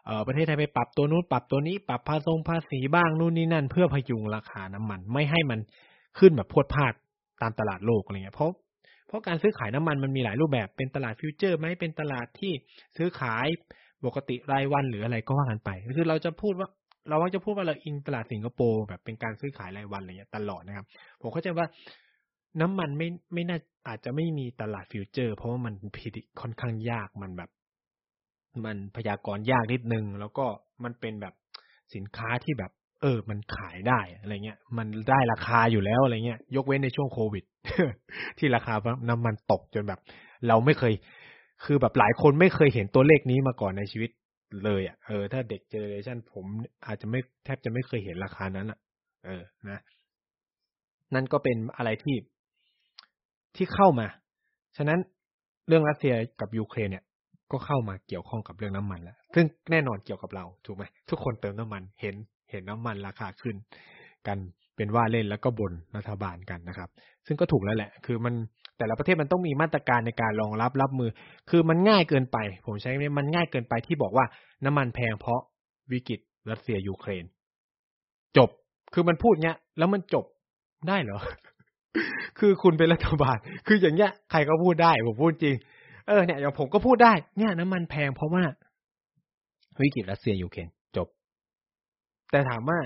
[0.07, 5.61] เออประเทศไทยไปปรับตัวนู้นปรับตัวนี้ปรับภาษงภาษีบ้างนู่นนี่นั่น เพื่อพยุงราคาน้ำมัน ไม่ให้มัน
[6.19, 6.93] ขึ้นแบบพวดพลาด
[7.43, 8.50] ตามตลาดโลกอะไรเงี้ยเพราะ
[9.09, 12.52] เพราะการซื้อขายน้ำมันมันมีหลายรูปแบบเป็นตลาดฟิวเจอร์ไหมเป็นตลาดที่
[12.97, 13.47] ซื้อขาย
[14.07, 16.69] ปกติรายวันหรืออะไรก็ว่ากันไป คือเราจะพูดว่า
[17.08, 20.86] เราว่าจะพูดว่าเราอิงตลาดสิงคโปร์แบบเป็นการซื้อขายรายวันอะไรเงี้ยตลอดนะครับ
[21.20, 21.66] ผมเข้าใจว่า
[22.60, 23.58] น้ำมันไม่ไม่น่า
[23.88, 27.50] อาจจะไม่มีตลาดฟิวเจอร์ เพราะว่ามัน predict ค่อนข้างยากมันแบบ
[28.64, 30.46] มันพยากรณ์ยากนิดนึง แล้วก็
[30.84, 31.34] มันเป็นแบบ
[31.94, 32.70] สินค้าที่แบบ
[33.02, 37.44] เออ มันขายได้อะไรเงี้ย มันได้ราคาอยู่แล้วอะไรเงี้ย ยกเว้นในช่วงโควิด
[38.38, 38.75] ที่ราคา
[39.08, 40.00] น้ำมันตกจนแบบ
[40.48, 40.92] เราไม่เคย
[41.64, 44.10] คือแบบหลายคนไม่เคยเห็นตัวเลขนี้มาก่อนในชีวิต
[44.64, 46.44] เลยอะเออถ้าเด็ก generation ผม
[46.86, 48.78] อาจจะไม่แทบจะไม่เคยเห็นราคานั้นอะ
[49.26, 49.82] เออนะ
[51.14, 52.16] นั่นก็เป็นอะไรที่
[53.56, 54.06] ที่เข้ามา
[54.76, 55.00] ฉะนั้น
[55.68, 57.04] เรื่องรัสเซียกับยูเครนเนี่ย
[57.52, 62.14] ก็เข้ามาเกี่ยวข้องกับเรื่องน้ำมันแล้วซึ่งแน่นอนเกี่ยวกับเราถูกไหมทุกคนเติมน้ำมันเห็น
[62.50, 63.56] เห็นน้ำมันราคาขึ้น
[64.26, 64.38] กัน
[64.76, 66.88] เป็นว่าเล่นแล้วก็บนรัฐบาลกันนะครับ
[67.26, 68.34] ซึ่งก็ถูกแล้วแหละ คือมัน
[68.78, 71.11] แต่ละประเทศมันต้องมีมาตรการในการรองรับรับมือ
[71.50, 74.25] คือมันง่ายเกินไป ผมใช้คำนี้มันง่ายเกินไปที่บอกว่า
[74.64, 75.40] น้ำมันแพงเพราะ
[75.92, 77.25] วิกฤตรัสเซียยูเครน
[78.37, 78.50] จบ
[78.95, 80.25] คือมันพูดเงี้ย แล้วมันจบ
[80.88, 81.21] ได้เหรอ
[82.38, 85.56] คือคุณเป็นรัฐบาล คืออย่างเงี้ยใครก็พูดได้ ผมพูดจริง
[86.09, 88.42] เออเนี่ยอย่างผมก็พูดได้ เนี่ยน้ำมันแพงเพราะว่า
[89.80, 91.09] วิกฤตรัสเซียยูเครนจบ
[92.30, 92.78] แต่ถามว่า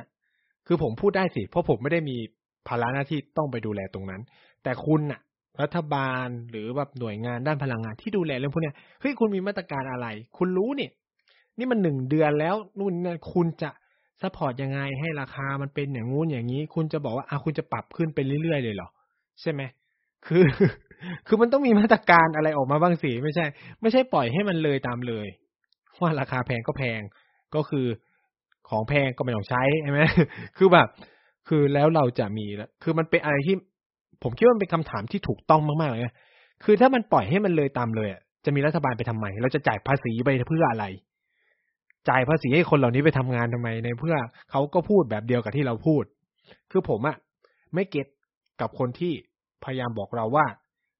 [0.67, 2.17] คือผมพูดได้สิ เพราะผมไม่ได้มี
[2.69, 4.23] ภาระหน้าที่ต้องไปดูแลตรงนั้น
[4.63, 5.21] แต่คุณน่ะ
[5.61, 10.07] รัฐบาลหรือแบบหน่วยงานด้านพลังงานที่ดูแลเรื่องพวกนี้เฮ้ยคุณมีมาตรการอะไร
[10.39, 10.91] คุณรู้เนี่ย
[11.59, 13.71] นี่มันหนึ่งเดือนแล้วนู่นนี่คุณจะ
[14.21, 18.89] support ยังไงให้ราคามันเป็นอย่างงู้นอย่างนี้ คุณจะบอกว่าอะคุณจะปรับขึ้นไปเรื่อยๆเลยเหรอ
[19.41, 19.63] ใช่ไหม
[20.27, 20.45] คือ
[21.27, 23.45] คือมันต้องมีมาตรการอะไรออกมาบ้างสิไม่ใช่
[23.81, 25.27] ไม่ใช่ปล่อยให้มันเลยตามเลย
[26.01, 27.01] ว่าราคาแพงก็แพง
[27.55, 27.87] ก็คือ
[28.69, 30.01] ของแพงก็ไม่ต้องใช้ใช่ไหม
[30.57, 30.89] คือแบบ
[31.49, 32.47] คือแล้วเราจะมี
[32.83, 33.57] คือมันเป็นอะไรที่
[34.23, 36.15] ผมคิดว่ามันเป็นคำถามที่ถูกต้องมากๆเลย
[36.65, 38.09] คือถ้ามันปล่อยให้มันเลยตามเลย
[38.45, 40.85] จะมีรัฐบาลไปทำไม เราจะจ่ายภาษีไปเพื่ออะไร
[42.09, 44.17] จ่ายภาษีให้คนเหล่านี้ไปทำงานทำไมในเพื่อ
[44.51, 46.05] เขาก็พูดแบบเดียวกับที่เราพูด
[46.71, 47.17] คือผมอะ
[47.75, 48.07] ไม่เก็ต
[48.61, 49.13] กับคนที่
[49.65, 50.47] พยายามบอกเราว่า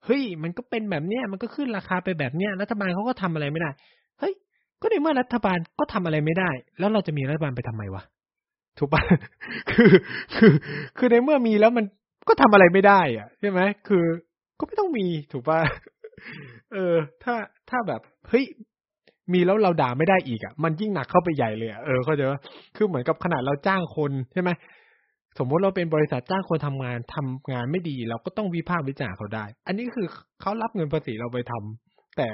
[0.05, 3.71] เฮ้ย มันก็เป็นแบบเนี้ย มันก็ขึ้นราคาไปแบบเนี้ย รัฐบาลเขาก็ทำอะไรไม่ได้
[4.19, 4.35] เฮ้ย
[4.81, 8.03] ก็ในเมื่อรัฐบาลก็ทำอะไรไม่ได้ แล้วเราจะมีรัฐบาลไปทำไมวะ
[8.79, 9.03] ถูกปะ
[9.71, 9.91] คือ
[10.35, 10.53] คือ
[10.97, 11.85] คือในเมื่อมีแล้วมัน
[12.31, 14.05] ก็ทำอะไรไม่ได้อะใช่ไหมคือ
[14.59, 15.61] ก็ไม่ต้องมีถูกปะ
[16.73, 16.95] เออ
[17.25, 17.35] ถ้า
[17.71, 18.45] ถ้าแบบเฮ้ย
[19.33, 22.41] มีแล้วเราด่าไม่ได้อีกอะ มันยิ่งหนักเข้าไปใหญ่เลยอะเออเขาใจว่า
[22.77, 24.51] คือเหมือนกับขนาดเราจ้างคนใช่ไหม
[25.39, 30.07] สมมติเราเป็นบริษัทจ้างคนทำงานทำงานไม่ดี เราก็ต้องวิพากษ์วิจารณ์เขาได้ อันนี้คือ
[30.41, 32.29] เขารับเงินภาษีเราไปทำแต่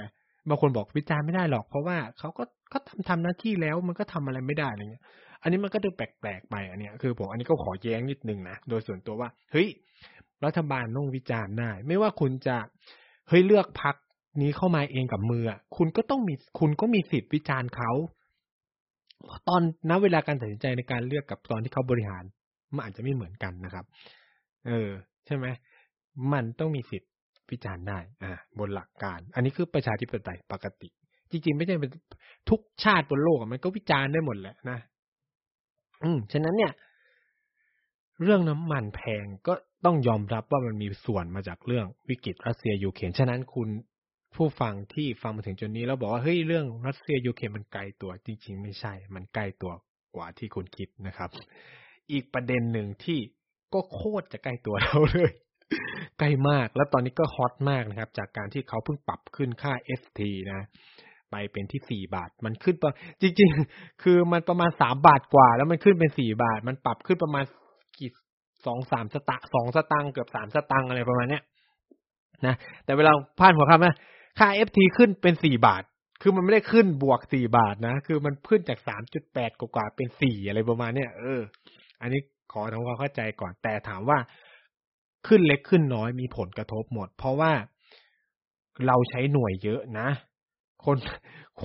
[0.49, 5.04] บางคนบอกวิจารณ์ไม่ได้หรอก เพราะว่าเขาก็เขาทำทำหน้าที่แล้วมันก็ทำอะไรไม่ได้อะไรเงี้ย
[5.47, 9.69] อันนี้มันก็ดูแปลกๆไปอันเนี้ยคือผมอันนี้ก็ขอแย้งนิดนึงนะโดยส่วนตัวว่า เฮ้ย
[10.45, 12.56] รัฐบาลต้องวิจารณ์ได้ ไม่ว่าคุณจะ
[13.28, 13.97] เฮ้ยเลือกพัก
[14.43, 15.45] นี้เข้ามาเองกับมือ
[15.76, 17.91] คุณก็ต้องมีคุณก็มีสิทธิ์วิจารณ์เขา
[19.49, 22.25] ตอนณเวลาการตัดสินใจในการเลือกกับตอนที่เขาบริหาร
[22.75, 23.85] มันอาจจะไม่เหมือนกันนะครับ
[24.67, 24.91] เออ
[25.26, 25.47] ใช่ไหม
[26.32, 27.13] มันต้องมีสิทธิ์
[27.50, 30.89] วิจารณ์ได้ อ่า บนหลักการ อันนี้คือประชาธิปไตยปกติ
[31.30, 31.91] จริงๆ ไม่ใช่เป็น
[32.50, 34.78] ทุกชาติบนโลกมันก็วิจารณ์ได้หมดแหละนะ
[36.02, 36.73] อืมฉะนั้นเนี่ย
[38.23, 39.54] เรื่องน้ำมันแพงก็
[39.85, 43.69] ต้องยอมรับว่ามันมีส่วนมาจากเรื่องวิกฤตรัสเซียยูเครนฉะนั้นคุณ
[44.37, 49.73] ผู้ฟังที่ฟังมาถึงจนนี้แล้วบอกว่าเฮ้ยเรื่องรัสเซียยูเครนมันไกลตัวจริง ๆ ไม่ใช่ มันใกล้ตัว
[50.17, 51.30] กว่าที่คุณคิดนะครับ
[52.13, 53.19] อีกประเด็นหนึ่งที่
[53.75, 55.32] ก็โคตรจะใกล้ตัวเราเลย
[56.19, 60.21] ใกล้มากแล้วตอนนี้ก็ฮอตมากนะครับ จากการที่เขาเพิ่งปรับขึ้นค่า FT
[60.52, 60.67] นะ
[61.30, 62.75] ไปเป็นที่สี่บาท มันขึ้น
[63.21, 67.45] จริง ๆ คือมันประมาณสามบาทกว่า แล้วมันขึ้นเป็นสี่บาท มันปรับขึ้นประมาณ
[67.99, 68.10] กี่
[68.67, 71.43] สองสามสตางค์สองสตางค์เกือบสามสตางค์อะไรประมาณเนี้ย
[72.47, 73.95] นะแต่เวลาพานหัวคำนะ
[74.39, 75.82] ค่า FT ขึ้นเป็นสี่บาท
[76.23, 81.41] คือมันไม่ได้ขึ้นบวกสี่บาทนะ คือมันขึ้นจากสามจุดแปดกว่าเป็นสี่อะไรประมาณเนี้ยเออ
[82.00, 82.21] อันนี้
[82.52, 84.19] ขอทำความเข้าใจก่อน แต่ถามว่า
[85.26, 87.52] ขึ้นเล็กขึ้นน้อยมีผลกระทบหมด เพราะว่า
[88.86, 90.08] เราใช้หน่วยเยอะนะ
[90.84, 90.99] คน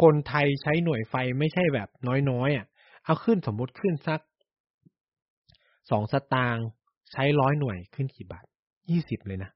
[0.01, 1.89] คนไทยใช้หน่วยไฟไม่ใช่แบบ
[2.29, 2.65] น้อยๆอะ
[3.05, 4.19] เอาขึ้นสมมติขึ้นสัก
[5.91, 6.65] สองสตางค์
[7.11, 8.45] ใช้ร้อยหน่วยขึ้นกี่บาท
[8.89, 9.49] ยี่สิบเลยนะ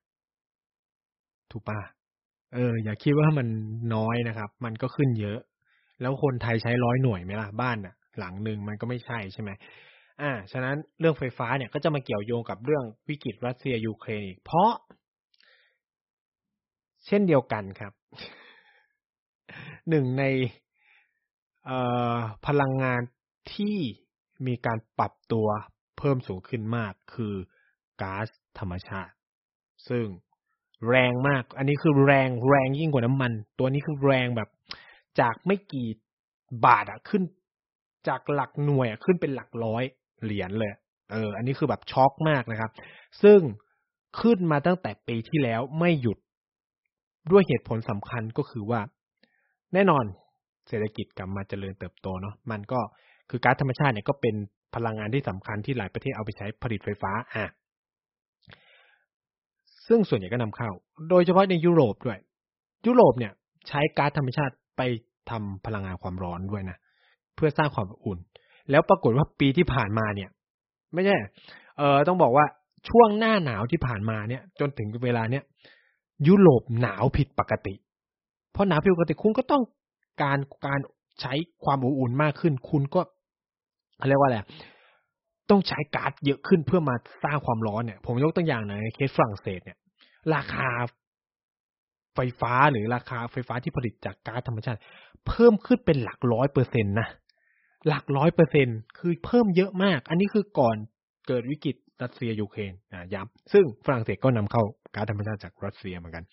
[1.51, 1.79] ถูกปะ
[2.53, 3.47] เออ อย่าคิดว่ามัน
[3.95, 5.39] น้อยนะครับ มันก็ขึ้นเยอะ
[6.01, 9.49] แล้วคนไทยใช้ร้อยหน่วยไหมล่ะบ้านอะ หลังหนึ่งมันก็ไม่ใช่ใช่ไหม
[10.21, 14.71] อ่า ฉะนั้นเรื่องไฟฟ้าเนี่ยก็จะมาเกี่ยวโยงกับเรื่องวิกฤตรัสเซียยูเครนอีกเพราะ
[17.05, 17.93] เช่นเดียวกันครับ
[19.89, 20.23] หนึ่งใน
[22.47, 23.01] พลังงาน
[23.53, 23.77] ที่
[24.47, 25.47] มีการปรับตัว
[25.97, 27.33] เพิ่มสูงขึ้นมากคือ
[28.01, 28.27] ก๊าซ
[28.59, 29.13] ธรรมชาติ
[29.89, 30.05] ซึ่ง
[30.89, 34.49] แรงมาก อันนี้คือแรงแรงยิ่งกว่าน้ำมัน ตัวนี้คือแรงแบบ
[35.19, 35.87] จากไม่กี่
[36.65, 37.23] บาทอะขึ้น
[38.07, 39.83] จากหลักหน่วยอะขึ้นเป็นหลักร้อย
[40.23, 40.71] เหรียญเลย
[41.11, 42.71] เออ อันนี้คือแบบช็อกมากนะครับ
[43.23, 43.39] ซึ่ง
[44.21, 46.17] ขึ้นมาตั้งแต่ปีที่แล้วไม่หยุด
[47.31, 48.81] ด้วยเหตุผลสำคัญก็คือว่า
[49.75, 50.05] แน่นอน
[50.67, 52.79] เศรษฐกิจกลับมาเจริญเติบโตเนาะมันก็
[53.29, 54.35] คือก๊าซธรรมชาติเนี่ยก็เป็น
[54.75, 57.45] พลังงานที่สำคัญที่หลายประเทศเอาไปใช้ผลิตไฟฟ้าอะ
[59.88, 60.69] ซึ่งส่วนใหญ่ก็นำเข้า
[61.09, 62.19] โดยเฉพาะในยุโรปด้วย
[62.88, 63.33] ยุโรปเนี่ย
[63.67, 64.81] ใช้ก๊าซธรรมชาติไป
[65.29, 66.77] ทำพลังงานความร้อนด้วยนะ
[67.35, 68.19] เพื่อสร้างความอุ่น
[68.71, 70.29] แล้วปรากฏว่าปีที่ผ่านมาเนี่ย
[70.93, 71.15] ไม่ใช่
[71.77, 72.45] เออต้องบอกว่า
[72.89, 75.43] ช่วงหน้าหนาวที่ผ่านมาเนี่ย จนถึงเวลาเนี้ย
[76.27, 77.73] ยุโรปหนาวผิดปกติ
[78.55, 79.63] พราะหนาวผิดปกติคุณก็ต้อง
[80.21, 80.79] การการ
[81.21, 83.01] ใช้ความอุ่นมากขึ้น คุณก็
[84.07, 84.39] เรียกว่าอะไร
[85.49, 89.77] ต้องใช้ก๊าซเยอะขึ้นเพื่อมาสร้างความร้อนเนี่ย ผมยกตัวอย่างในเคสฝรั่งเศสเนี่ย
[90.35, 90.69] ราคา
[92.15, 94.79] ไฟฟ้าหรือราคาไฟฟ้าที่ผลิตจากก๊าซธรรมชาติ
[95.27, 97.07] เพิ่มขึ้นเป็นหลักร้อยเปอร์เซ็นต์นะ
[97.87, 100.75] หลักร้อยเปอร์เซ็นต์คือเพิ่มเยอะมาก อันนี้คือก่อน
[101.27, 104.63] เกิดวิกฤตรัสเซียยูเครนนะย้ำซึ่งฝรั่งเศสก็นำเข้า
[104.95, 106.23] ก๊าซธรรมชาติจากรัสเซียเหมือนกัน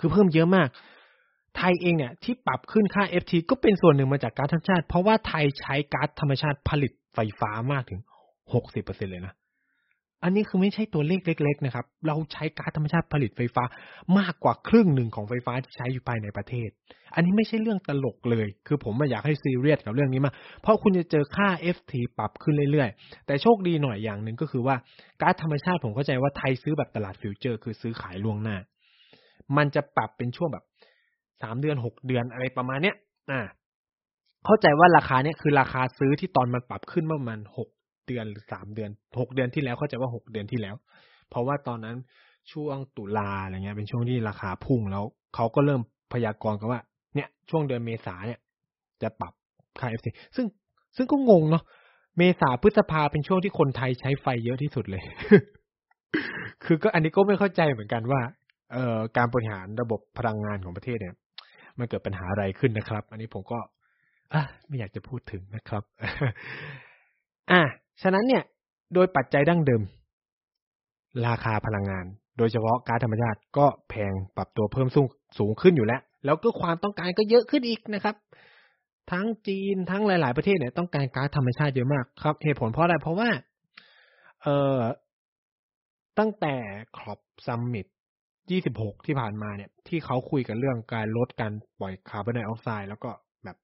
[0.00, 0.68] คือเพิ่มเยอะมาก
[1.56, 8.00] ไทยเองเนี่ยที่ปรับขึ้นค่า FT ก็เป็นส่วนหนึ่งมาจากกาซธรรมชาติ เพราะว่าไทยใช้ก๊าซธรรมชาติผลิตไฟฟ้ามากถึง
[8.54, 9.34] หกสิบเปอร์เซ็นต์เลยนะ
[10.22, 13.64] อันนี้คือไม่ใช่ตัวเลขเล็ก ๆ นะครับ เราใช้ก๊าซธรรมชาติผลิตไฟฟ้า
[14.18, 16.68] มากกว่าครึ่งหนึ่งของไฟฟ้าที่ใช้อยู่ภายในประเทศ
[17.14, 24.76] อันนี้ไม่ใช่เรื่องตลกเลย คือผมอยากให้ซีเรียสกับเรื่องนี้มาก เพราะคุณจะเจอค่า FT ปรับขึ้นเรื่อยๆ แต่โชคดีหน่อยอย่างหนึ่งก็คือว่า
[25.20, 28.56] ก๊าซธรรมชาติผมเข้าใจว่าไทยซื้อแบบตลาดฟิวเจอร์ คือซื้อขายล่วงหน้า
[29.56, 30.64] มันจะปรับเป็นช่วงแบบ
[31.42, 32.96] สามเดือนหกเดือนอะไรประมาณเนี้ย
[33.30, 33.40] อ่า
[34.44, 37.68] เข้าใจว่าราคาเนี้ยคือราคาซื้อที่ตอนมันปรับขึ้นเมื่อมันหก
[38.06, 40.76] เดือนหรือสามเดือนหกเดือนที่แล้วเข้าใจว่าหกเดือนที่แล้ว
[41.30, 41.96] เพราะว่าตอนนั้น
[42.52, 45.80] ช่วงตุลาอะไรเงี้ย เป็นช่วงที่ราคาพุ่งแล้วเขาก็เริ่ม
[46.12, 46.80] พยากรณ์กันว่า
[47.14, 48.40] เนี่ย ช่วงเดือนเมษาเนี่ย
[49.02, 49.32] จะปรับ
[49.78, 50.46] ค่า FC ซึ่ง
[50.96, 51.62] ซึ่งก็งงเนาะ
[52.18, 55.02] เมษาพฤษภาเป็นช่วงที่คนไทยใช้ไฟเยอะที่สุดเลย
[56.64, 58.20] คือก็อันนี้ก็ไม่เข้าใจเหมือนกันว่า
[58.72, 61.14] เอ่อการบริหารระบบพลังงานของประเทศเนี่ย
[61.78, 63.58] มันเกิดปัญหาอะไรขึ้นนะครับ อันนี้ผมก็
[64.34, 65.82] อไม่อยากจะพูดถึงนะครับ
[67.50, 67.62] อะ
[68.02, 68.42] ฉะนั้นเนี่ย
[68.94, 69.82] โดยปัจจัยดั้งเดิม
[71.26, 72.06] ราคาพลังงาน
[72.38, 75.06] โดยเฉพาะก๊าซธรรมชาติก็แพงปรับตัวเพิ่มสูง
[75.38, 78.14] สูงขึ้นอยู่แล้ว แล้วก็ความต้องการก็เยอะขึ้นอีกนะครับ
[79.12, 83.30] ทั้งจีนทั้งหลาย ๆ ประเทศเนี่ยต้องการก๊าซธรรมชาติเยอะมากครับ เหตุผลเพราะอะไรเพราะว่า
[84.42, 84.80] เอ่อ
[86.18, 86.54] ตั้งแต่
[86.96, 87.86] COP Summit
[88.52, 93.10] 26 ที่ผ่านมาเนี่ย ที่เขาคุยกันเรื่องการลดการปล่อยคาร์บอนไดออกไซด์แล้วก็
[93.44, 93.56] แบบ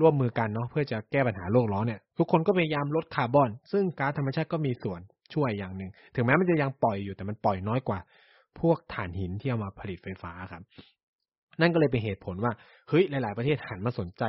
[0.00, 5.00] ร่วมมือกันเนาะเพื่อจะแก้ปัญหาโลกร้อนเนี่ย ทุกคนก็พยายามลดคาร์บอน ซึ่งก๊าซธรรมชาติก็มีส่วน
[5.34, 7.98] ช่วยอย่างหนึ่ง ถึงแม้มันจะยังปล่อยอยู่แต่มันปล่อยน้อยกว่า
[8.60, 10.62] พวกถ่านหินที่เอามาผลิตไฟฟ้าครับ
[11.60, 12.52] นั่นก็เลยเป็นเหตุผลว่า
[12.88, 14.22] เฮ้ยหลาย ๆประเทศหันมาสนใจ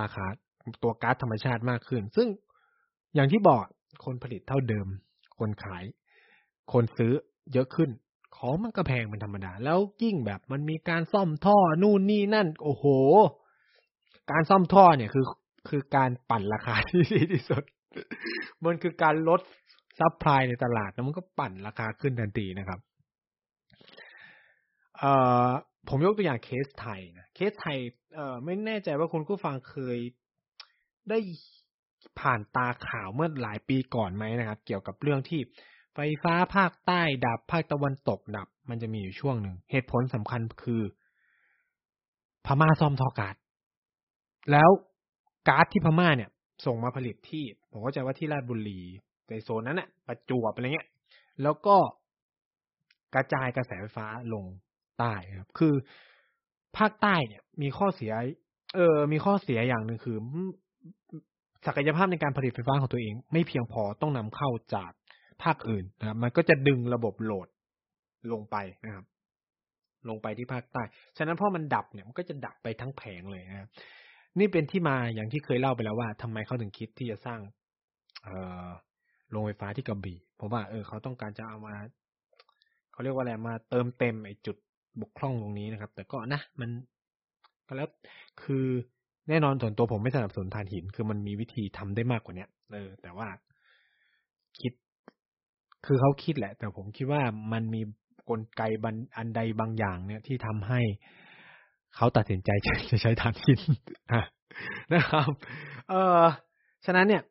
[0.00, 0.26] ราคา
[0.82, 2.28] ตัวก๊าซธรรมชาติมากขึ้น ซึ่ง
[3.14, 3.64] อย่างที่บอก
[4.04, 4.86] คนผลิตเท่าเดิม
[5.38, 5.84] คนขาย
[6.72, 7.12] คนซื้อ
[7.52, 7.90] เยอะขึ้น
[8.36, 12.84] ของมันก็แพงเป็นธรรมดา แล้วยิ่งแบบมันมีการซ่อมท่อนู่นนี่นั่น โอ้โห
[14.30, 15.24] การซ่อมท่อเนี่ยคือ
[15.68, 17.62] คือการปั่นราคาที่ดีที่สุด
[18.64, 19.40] มันคือการลด
[19.98, 22.80] supply ในตลาดแล้วมันก็ปั่นราคาขึ้นทันทีนะครับ
[24.98, 25.12] เอ่
[25.46, 25.50] อ
[25.88, 27.78] ผมยกตัวอย่างเคสไทยนะเคสไทย
[28.14, 29.98] เอ่อไม่แน่ใจว่าคุณผู้ฟังเคย
[31.10, 31.18] ได้
[32.20, 35.40] ผ่านตาข่าวเมื่อหลายปีก่อนไหมนะครับ เกี่ยวกับเรื่องที่
[35.94, 40.82] ไฟฟ้าภาคใต้ดับภาคตะวันตกดับ มันจะมีอยู่ช่วงหนึ่ง เหตุผลสำคัญคือ
[42.46, 43.36] พม่าซ่อมท่อก๊าซ
[44.50, 44.70] แล้ว
[45.48, 46.30] ก๊าซที่พม่าเนี่ย
[46.66, 48.80] ส่งมาผลิตที่ ผมเข้าใจว่าที่ราชบุรี
[49.30, 50.88] ในโซนนั้นน่ะ ประจวบอะไรเงี้ย
[51.42, 51.76] แล้วก็
[53.14, 54.44] กระจายกระแสไฟฟ้าลง
[54.98, 55.74] ใต้ครับ คือ
[56.76, 58.12] ภาคใต้เนี่ย มีข้อเสีย
[58.74, 60.16] เออ มีข้อเสียอย่างหนึ่งคือ
[61.66, 64.92] ศักยภาพในการผลิตไฟฟ้าของตัวเอง ไม่เพียงพอต้องนำเข้าจาก
[65.42, 67.48] ภาคอื่นนะครับ มันก็จะดึงระบบโหลด
[68.32, 69.04] ลงไปนะครับ
[70.08, 70.82] ลงไปที่ภาคใต้
[71.16, 73.68] ฉะนั้นพอมันดับเนี่ยมันก็จะดับไปทั้งแผงเลยนะครับ
[74.38, 77.40] นี่เป็นที่มาอย่างที่เคยเล่าไปแล้วว่าทำไมเขาถึงคิดที่จะสร้าง
[78.24, 78.68] เอ่อ
[79.30, 81.74] โรงไฟฟ้าที่กระบี่ เพราะว่าเออเขาต้องการจะเอามา
[82.92, 84.56] เขาเรียกว่าอะไรมาเติมเต็มไอ้จุด
[85.00, 86.70] บกพร่องตรงนี้นะครับ แต่ก็นะมัน
[87.66, 87.88] ก็แล้ว
[88.42, 88.66] คือ
[89.28, 93.28] แน่นอนส่วนตัวผมไม่สนับสนุนถ่านหิน คือมันมีวิธีทำได้มากกว่าเนี้ยเออ แต่ว่า
[94.60, 94.72] คิด
[95.84, 97.82] คือเขาคิดแหละ แต่ผมคิดว่ามันมี
[98.30, 100.80] กลไกบันอันใดบางอย่างเนี่ยที่ทำให้
[101.96, 102.50] เขาตัดสินใจ
[102.90, 103.60] จะใช้ถ่านหิน
[104.92, 105.30] นะครับ
[105.90, 106.22] เออ
[106.86, 107.22] ฉะนั้นเนี่ย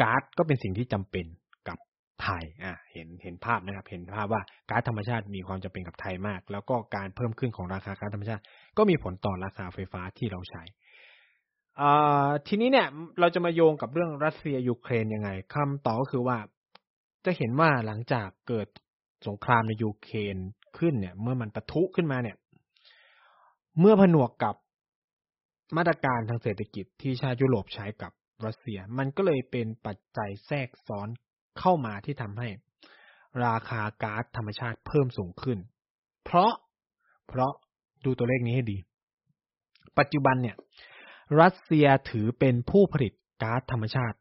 [0.00, 1.26] ก๊าซก็เป็นสิ่งที่จำเป็น
[1.68, 1.78] กับ
[2.22, 8.42] ไทย อะ เห็นเห็นภาพนะครับ เห็นภาพว่าก๊าซธรรมชาติมีความจำเป็นกับไทยมาก แล้วก็การเพิ่มขึ้นของราคาก๊าซธรรมชาติ
[8.76, 10.62] ก็มีผลต่อราคาไฟฟ้าที่เราใช้
[12.46, 12.88] ทีนี้เนี่ย
[13.20, 16.38] เราจะมาโยงกับเรื่องรัสเซียยูเครนยังไงคำตอบก็คือว่า
[17.24, 18.68] จะเห็นว่าหลังจากเกิด
[19.26, 20.36] สงครามในยูเครน
[20.78, 22.36] ขึ้นเนี่ย เมื่อมันปะทุขึ้นมาเนี่ย
[23.80, 24.56] เมื่อผนวกกับ
[25.76, 28.12] มาตรการทางเศรษฐกิจที่ชาติยุโรปใช้กับ
[28.46, 31.08] รัสเซีย มันก็เลยเป็นปัจจัยแทรกซ้อน
[31.58, 32.48] เข้ามาที่ทำให้
[33.44, 35.58] ราคาก๊าซธรรมชาติเพิ่มสูงขึ้น
[36.24, 36.52] เพราะ
[37.28, 37.52] เพราะ
[38.04, 38.78] ดูตัวเลขนี้ให้ดี
[39.98, 40.56] ปัจจุบันเนี่ย
[41.40, 43.12] รัสเซียถือเป็นผู้ผลิต
[43.42, 44.16] ก๊าซธรรมชาติ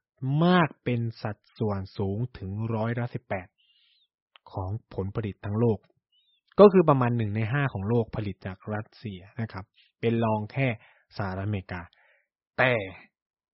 [0.45, 3.47] มากเป็นสัดส่วนสูงถึงร้อยละสิบแปด
[4.51, 5.79] ของผลผลิตทั้งโลก
[6.59, 9.65] ก็คือประมาณหนึ่งในห้าของโลกผลิตจากรัสเซียนะครับ
[9.99, 10.67] เป็นรองแค่
[11.17, 11.81] สหรัฐอเมริกา
[12.57, 12.73] แต่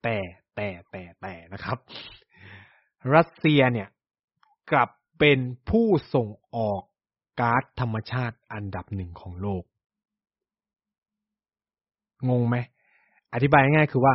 [0.03, 0.17] แต่
[0.55, 1.79] แต่แต่แต่นะครับ
[3.15, 3.89] รัสเซียเนี่ย
[4.73, 5.39] กลับเป็น
[5.71, 6.83] ผู้ส่งออก
[7.41, 9.65] ก๊าซธรรมชาติอันดับหนึ่งของโลก
[12.29, 12.57] งงไหม
[13.35, 14.15] อธิบายง่ายคือว่า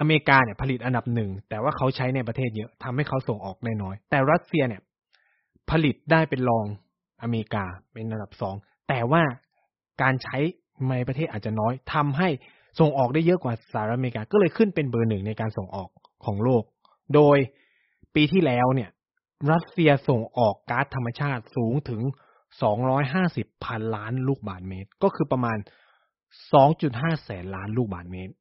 [0.00, 4.82] อเมริกาเนี่ยผลิตอันดับหนึ่งแต่ว่าเขาใช้ในประเทศเยอะทำให้เขาส่งออกได้น้อย แต่รัสเซียเนี่ย
[5.70, 6.66] ผลิตได้เป็นรอง
[7.22, 8.54] อเมริกาเป็นอันดับสอง
[8.88, 9.22] แต่ว่า
[10.02, 10.38] การใช้
[10.90, 12.28] ในประเทศอาจจะน้อยทำให้
[12.80, 15.88] ส่งออกได้เยอะกว่าสหรัฐอเมริกาก็เลยขึ้นเป็นเบอร์หนึ่งในการส่งออก
[16.24, 16.62] ของโลก
[17.14, 17.38] โดย
[18.14, 18.90] ปีที่แล้วเนี่ย
[19.52, 22.02] รัสเซียส่งออกก๊าซธรรมชาติสูงถึง
[22.82, 25.58] 250 พันล้านลูกบาศก์เมตร ก็คือประมาณ
[26.40, 28.32] 2.5 แสนล้านลูกบาศก์เมตร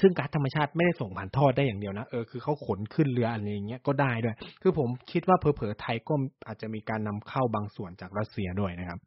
[0.00, 6.14] ซึ่งก๊าซธรรมชาติไม่ได้ส่งผ่านทอดได้อย่างเดียวนะเออคือเขาขนขึ้นเรืออะไรอย่างเงี้ยก็ได้ด้วย คือผมคิดว่าเผลอๆไทยก็
[6.46, 8.98] อาจจะมีการนำเข้าบางส่วนจากรัสเซียด้วยนะครับ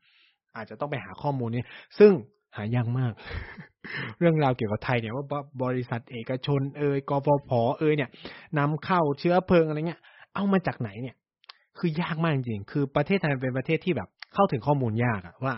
[0.55, 1.63] อาจจะต้องไปหาข้อมูลนี้
[1.99, 2.11] ซึ่ง
[2.55, 3.13] หายากมาก
[4.19, 5.25] เรื่องราวเกี่ยวกับไทยเนี่ยว่า
[5.63, 8.09] บริษัทเอกชนเอยกฟผเอยเนี่ย
[8.59, 10.01] นำเข้าเชื้อเพลิงอะไรเงี้ย
[10.35, 11.15] เอามาจากไหนเนี่ย
[11.77, 15.53] คือยากมากจริงคือประเทศไทยเป็นประเทศที่แบบเข้าถึงข้อมูลยากอะว่า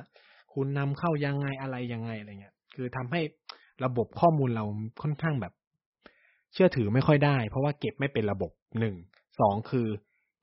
[0.53, 3.21] คุณนำเข้ายังไงอะไรยังไงอะไรเงี้ย คือทำให้
[3.85, 4.65] ระบบข้อมูลเรา
[5.01, 5.53] ค่อนข้างแบบ
[6.53, 8.95] เชื่อถือไม่ค่อยได้ เพราะว่าเก็บไม่เป็นระบบหนึ่ง
[9.39, 9.87] สองคือ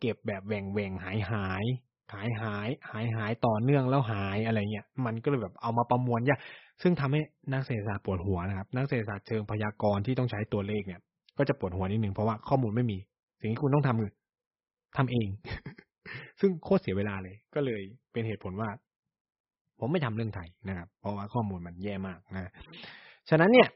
[0.01, 1.65] เก็บแบบแหว่งแหว่งหายหาย
[2.13, 6.39] หายหายหายหายต่อเนื่องแล้วหายอะไรเงี้ยมันก็เลยแบบเอามาประมวลยาก
[6.83, 7.21] ซึ่งทำให้
[7.53, 11.01] นักเศรษฐศาสตร์ปวดหัวนะครับ นักเศรษฐศาสตร์เชิงพยากรณ์ที่ต้องใช้ตัวเลขเนี่ย
[11.39, 12.99] ก็จะปวดหัวนิดนึงเพราะว่าข้อมูลไม่มี
[13.41, 14.13] สิ่งที่คุณต้องทำคือ
[14.97, 15.29] ทำเอง
[16.41, 18.69] ซึ่งโคตรเสียเวลาเลย ก็เลยเป็นเหตุผลว่า
[19.79, 22.53] ผมไม่ทำเรื่องไทยนะครับ เพราะว่าข้อมูลมันแย่มากนะ
[23.31, 23.69] ฉะนั้นเนี่ย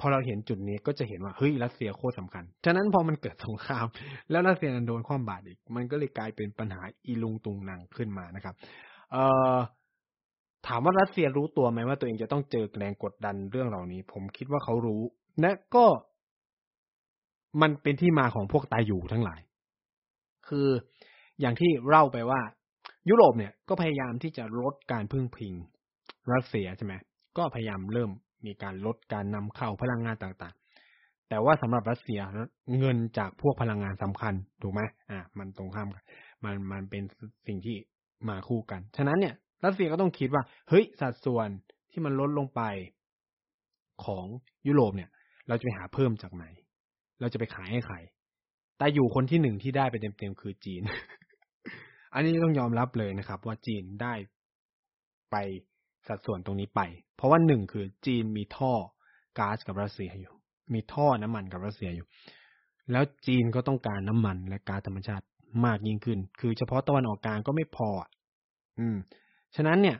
[0.00, 3.86] พอเราเห็นจุดนี้ก็จะเห็นว่าเฮ้ยรัสเซียโคตรสาคัญ ฉะนั้นพอมันเกิดสงคราม
[4.30, 8.54] แล้วรัสเซียโดนความบาดอีก มันก็เลยกลายเป็นปัญหาอีลุงตุงนางขึ้นมานะครับ
[9.12, 9.56] เอ่อ
[10.66, 15.02] ถามว่ารัสเซียรู้ตัวไหมว่าตัวเองจะต้องเจอแรงกดดันเรื่องเหล่านี้ ผมคิดว่าเขารู้
[15.40, 15.86] และก็
[17.62, 19.40] มันเป็นที่มาของพวกตายอยู่ทั้งหลาย
[20.48, 20.68] คือ
[21.40, 22.40] อย่างที่เล่าไปว่า
[23.08, 25.54] ยุโรปเนี่ยก็พยายามที่จะลดการพึ่งพิง
[26.32, 26.94] รัสเซียใช่ไหม
[27.38, 28.10] ก็พยายามเริ่ม
[28.46, 32.20] มีการลดการนำเข้าพลังงานต่างๆ แต่ว่าสำหรับรัสเซีย
[32.78, 34.80] เงินจากพวกพลังงานสำคัญถูกไหม
[35.10, 36.04] อ่ามันตรงข้ามกัน
[36.44, 37.02] มันมันเป็น
[37.46, 37.76] สิ่งที่
[38.28, 41.48] มาคู่กัน ฉะนั้นเนี่ยรัสเซียก็ต้องคิดว่า เฮ้ยสัดส่วน
[41.90, 42.62] ที่มันลดลงไป
[44.04, 44.26] ของ
[44.66, 45.10] ยุโรปเนี่ย
[45.48, 46.44] เราจะไปหาเพิ่มจากไหน
[47.20, 47.96] เราจะไปขายให้ใคร
[48.78, 50.82] แต่อยู่คนที่หนึ่งที่ได้ไปเต็มๆคือจีน
[52.14, 54.14] อันนี้ต้องยอมรับเลยนะครับ ว่าจีนได้
[55.30, 55.36] ไป
[56.08, 56.80] สัดส่วนตรงนี้ไป
[57.16, 58.72] เพราะว่าหนึ่งคือจีนมีท่อ
[59.38, 60.32] ก๊าซกับรัสเซียอยู่
[60.72, 62.06] มีท่อน้ำมันกับรัสเซียอยู่
[62.92, 65.24] แล้วจีนก็ต้องการน้ำมันและก๊าซธรรมชาติ
[65.64, 67.90] มากยิ่งขึ้น คือเฉพาะตะวันออกกลางก็ไม่พอ
[68.78, 68.96] อืม
[69.56, 69.98] ฉะนั้นเนี่ย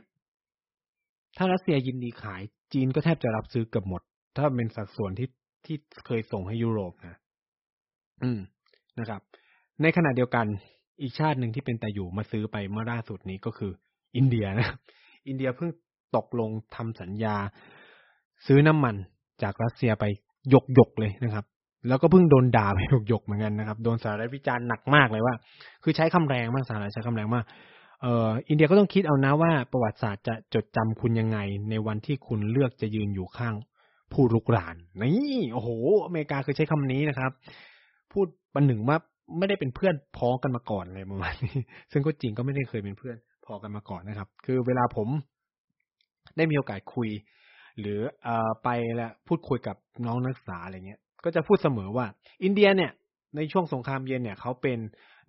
[1.37, 2.41] ถ้ารัสเซียยินดีขาย
[2.73, 4.01] จีนก็แทบจะรับซื้อเกือบหมด
[4.35, 5.29] ถ้าเป็นสัดส่วนที่
[5.65, 7.15] ที่เคยส่งให้ยุโรปนะ
[8.23, 8.39] อืม
[8.99, 9.21] นะครับ
[9.81, 10.45] ในขณะเดียวกัน
[11.01, 13.71] อีกชาติหนึ่งที่เป็นแต่อยู่มาซื้อไปเมื่อล่าสุดนี้ก็คือ
[14.15, 14.69] อินเดียนะ
[15.27, 15.69] อินเดียเพิ่ง
[16.15, 17.35] ตกลงทำสัญญา
[18.45, 18.95] ซื้อน้ำมัน
[19.43, 20.05] จากรัสเซียไป
[20.53, 21.45] ยกยกเลยนะครับ
[21.87, 25.35] แล้วก็เพิ่งโดนด่าไปยกยกเหมือนกันนะครับ โดนสหรัฐวิจารณ์หนักมากเลยว่า
[25.83, 27.45] คือใช้คำแรงมากสหรัฐใช้คำแรงมาก
[28.01, 31.37] เอออินเดียก็ต้องคิดเอานะว่าประวัติศาสตร์จะจดจำคุณยังไง
[31.69, 33.55] ในวันที่คุณเลือกจะยืนอยู่ข้าง
[34.13, 35.69] ผู้ลุกรานนี่โอ้โห
[36.05, 37.31] อเมริกาเคยใช้คำนี้นะครับ
[38.11, 38.97] พูดปันหนึ่งว่า
[39.37, 41.57] ไม่ได้เป็นเพื่อนพ้องกันมาก่อนเลยประมาณนี้
[41.91, 45.07] ซึ่งก็จริงก็ไม่ได้เคยเป็นเพื่อนพอกันมาก่อนนะครับ คือเวลาผม
[46.37, 47.09] ได้มีโอกาสคุย
[47.79, 52.05] หรือเอ่อไปแล้วพูดคุยกับน้องนักศึกษาอะไรเงี้ย ก็จะพูดเสมอว่า
[52.43, 52.91] อินเดียเนี่ย
[53.35, 54.79] ในช่วงสงครามเย็นเนี่ยเขาเป็น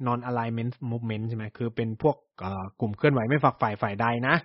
[0.07, 2.17] non alignment movement ใช่ไหมคือเป็นพวก
[2.81, 4.37] กลุ่มเคลื่อนไหวไม่ฝักฝ่ายฝ่ายใดนะ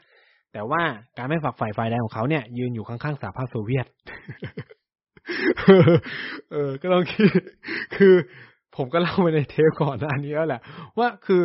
[0.54, 0.82] แต่ว่า
[1.18, 3.86] การไม่ฝักฝ่ายฝ่ายใดของเขาเนี่ย ยืนอยู่ข้างๆสหภาพโซเวียต
[6.52, 7.30] เออ ก็ลองคิด
[7.96, 8.14] คือ
[8.76, 10.62] ผมก็เล่าไปในเทปก่อนหน้านี้แล้วแหละ
[11.00, 11.42] ว่าคือ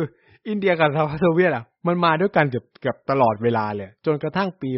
[0.49, 4.69] อินเดียกับสหภาพโซเวียตอะ มันมาด้วยกันเกือบเกือบตลอดเวลาเลย จนกระทั่งปี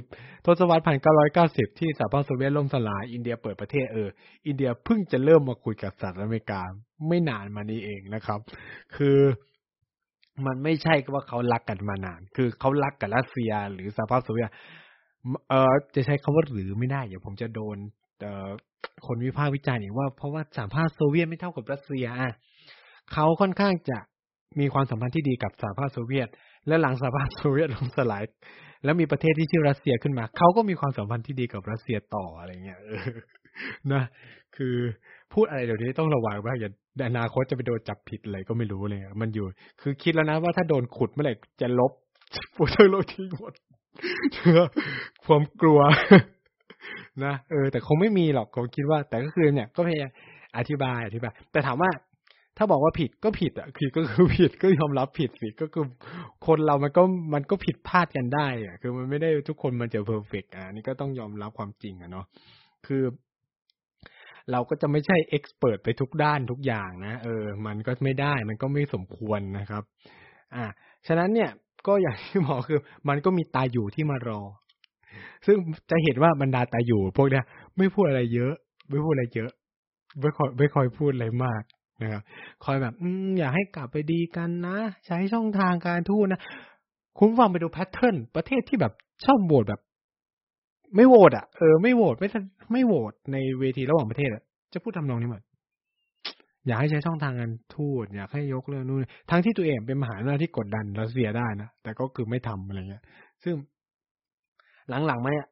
[0.45, 4.09] ทศวรรษพันเก้าร้อยเก้าสิบที่สหภาพโซเวียตล่มสลายอินเดียเปิดประเทศเออ
[4.47, 6.61] อินเดียเพิ่งจะเริ่มมาคุยกับสหรัฐอเมริกา
[7.07, 8.39] ไม่นานมานี้เองนะครับ
[8.95, 9.17] คือ
[10.45, 14.49] มันไม่ใช่ว่าเขารักกันมานาน คือเขารักกับรัสเซีย หรือสหภาพโซเวียต
[15.49, 17.77] เออจะใช้คำว่าหรือไม่ได้เดี๋ยวผมจะโดน
[18.21, 18.49] เอ่อ
[19.07, 22.31] คนวิพากษ์วิจารณ์อีกว่าเพราะว่าสหภาพโซเวียตไม่เท่ากับรัสเซียอะ
[23.13, 23.99] เขาค่อนข้างจะ
[24.59, 26.29] มีความสัมพันธ์ที่ดีกับสหภาพโซเวียต
[26.69, 28.23] และหลังสหภาพโซเวียตล่มสลาย
[28.83, 32.79] แล้วมีประเทศที่ชื่อรัสเซียขึ้นมา เขาก็มีความสัมพันธ์ที่ดีกับรัสเซียต่ออะไรเงี้ย
[33.93, 34.03] นะ
[34.55, 34.75] คือ
[35.33, 36.69] พูดอะไรเดี๋ยวนี้ต้องระวังว่าอย่า
[37.07, 39.45] อนาคตจะไปโดนจับผิดอะไรก็ไม่รู้เลยมันอยู่
[39.81, 41.91] คือคิดแล้วนะว่าถ้าโดนขุดเมื่อไหร่จะลบ
[42.55, 43.53] พูดทั้งโลกทิ้งหมด
[45.25, 45.79] ความกลัว
[47.25, 50.11] นะเออ แต่คงไม่มีหรอกผมคิดว่า แต่ก็คือเนี่ย ก็พยายาม
[50.57, 51.89] อธิบายอธิบาย แต่ถามว่า
[52.57, 55.85] ถ้าบอกว่าผิดก็ผิดอะคือก็คือผิดก็ยอมรับผิดสิก็คือ
[56.47, 62.25] คนเรามันก็มันก็ผิดพลาดกันได้อะคือมันไม่ได้ทุกคนมันจะเพอร์เฟกอะนี่ก็ต้องยอมรับความจริงอะเนาะ
[62.87, 63.03] คือ
[64.51, 69.83] เราก็จะไม่ใช่เอ็กซ์เพรสไปทุกด้านทุกอย่างนะเออ มันก็ไม่ได้มันก็ไม่สมควรนะครับ
[70.55, 70.65] อ่า
[71.07, 71.51] ฉะนั้นเนี่ย
[71.87, 74.41] ก็อย่างที่บอกคือ มันก็มีตาอยู่ที่มารอ
[75.45, 75.57] ซึ่ง
[75.89, 77.43] จะเห็นว่าบรรดาตาอยู่ พวกเนี้ย
[77.77, 78.53] ไม่พูดอะไรเยอะ
[78.89, 79.51] ไม่พูดอะไรเยอะ
[80.21, 81.61] ไม่ค่อยไม่ค่อยพูดอะไรมาก
[82.01, 82.21] นะครับ
[82.63, 86.41] คอยแบบอืมอยากให้กลับไปดีกันนะ ใช้ช่องทางการทูตนะ
[87.17, 88.93] คุณฟังไปดูแพทเทิร์นประเทศที่แบบ
[89.25, 89.81] ชอบโหวตแบบ
[90.95, 92.29] ไม่โหวตอะเออไม่โหวตไม่
[92.71, 95.41] ไม่โหวตในเวทีระหว่างประเทศอะจะพูดทำนองนี้หมด
[96.67, 103.03] อยากให้ใช้ช่องทางการทูตอยากให้ยกเรื่องนู่นทั้งที่ตัวเองเป็นมหาอำนาจที่กดดันรัสเซียได้นะแต่ก็คือไม่ทำอะไรเงี้ย
[103.43, 103.55] ซึ่ง
[105.07, 105.47] หลังๆมาเนี่ย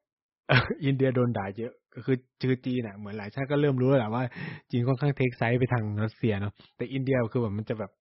[0.85, 4.23] อินเดียโดนด่าเยอะ ก็คือจือจีนอะเหมือนหลายชาติก็เริ่มรู้แล้วแหละว่า
[4.71, 7.91] จีนค่อนข้างเทคไซส์ไปทางรัสเซียเนาะแต่อินเดียคือแบบมันจะแบบ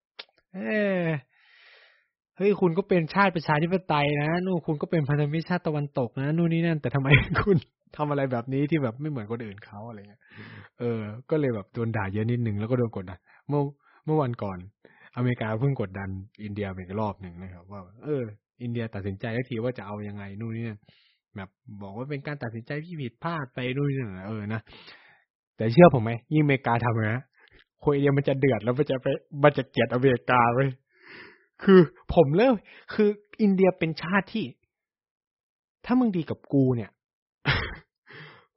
[0.53, 0.57] เอ
[1.01, 1.03] อ
[2.37, 7.07] เฮ้ยคุณก็เป็นชาติประชาธิปไตยนะนู่นคุณก็เป็นพันธมิตรชาติตะวันตกนะนู่นนี่นั่น แต่ทำไม
[7.41, 7.57] คุณ
[7.97, 10.21] ทำอะไรแบบนี้ที่แบบไม่เหมือนคนอื่นเขาอะไรเงี้ย
[10.79, 13.61] เออ ก็เลยแบบโดนด่าเยอะนิดนึงแล้วก็โดนกดดันเมื่อ
[14.05, 14.57] เมื่อวันก่อน
[15.15, 16.09] อเมริกาเพิ่งกดดัน
[16.43, 18.21] อินเดียอีกรอบหนึ่งนะครับ ว่า เออ
[18.63, 20.79] อินเดียตัดสินใจแล้ทีว่าจะเอายังไงนู่นนี่นั่น
[21.37, 21.49] แบบ
[21.81, 24.61] บอกว่าเป็นการตัดสินใจที่ผิดพลาดไปนู่นนี่นั่นเออนะ
[25.57, 27.23] แต่เชื่อผมไหมยิ่งอเมริกาทำนะ
[27.83, 29.07] คนอินเดียมันจะเดือดแล้วมันจะไป
[29.43, 30.59] มันจะเกลียดอเมริกาไป
[31.63, 31.79] คือ
[32.13, 32.53] ผมเริ่ม
[32.93, 33.09] คือ
[33.41, 34.45] อินเดียเป็นชาติที่
[35.85, 36.91] ถ้ามึงดีกับกูเนี่ย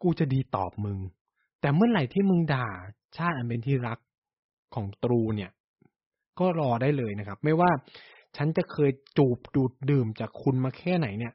[0.03, 0.99] กูจะดีตอบมึง
[1.61, 2.69] แต่เมื่อไหร่ที่มึงด่า
[3.17, 3.99] ชาติอันเป็นที่รัก
[4.75, 5.51] ของตรูเนี่ย
[6.39, 7.71] ก็รอได้เลยนะครับ ไม่ว่า
[8.37, 11.33] ฉันจะเคยจูบดูดดื่มจากคุณมาแค่ไหนเนี่ย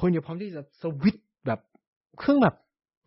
[0.00, 1.60] คนอยู่พร้อมที่จะสวิตแบบ
[2.18, 2.54] เครื่องแบบ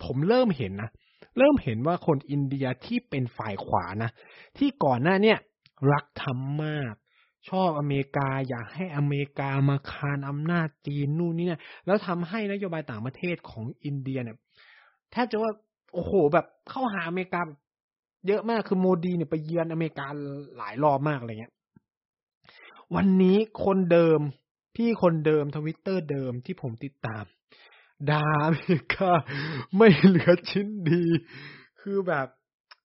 [0.06, 0.90] ผมเริ่มเห็นนะ
[1.38, 4.12] เริ่มเห็นว่าคนอินเดียที่เป็นฝ่ายขวานะ
[4.58, 5.38] ที่ก่อนหน้าเนี่ย
[5.92, 6.94] รักธรรมมาก
[7.50, 14.38] ชอบอเมริกาอยากให้อเมริกามาคานอำนาจจีนนู่นนี่เนี่ยแล้วทำให้นโยบายต่างประเทศของอินเดียเนี่ย
[15.12, 15.52] แทบจะว่า
[15.94, 17.42] โอ้โหแบบเข้าหาอเมริกา
[18.28, 20.08] เยอะมากคือโมดีเนี่ยไปเยือนอเมริกา
[20.58, 21.54] หลายรอบมากอะไรเงี้ย
[22.96, 24.20] วันนี้คนเดิม
[24.78, 27.24] พี่คนเดิมทวิตเตอร์เดิมที่ผมติดตาม
[28.10, 29.12] ด่าอเมริกา
[29.78, 31.04] ไม่เหลือชิ้นดี
[31.82, 32.28] คือแบบ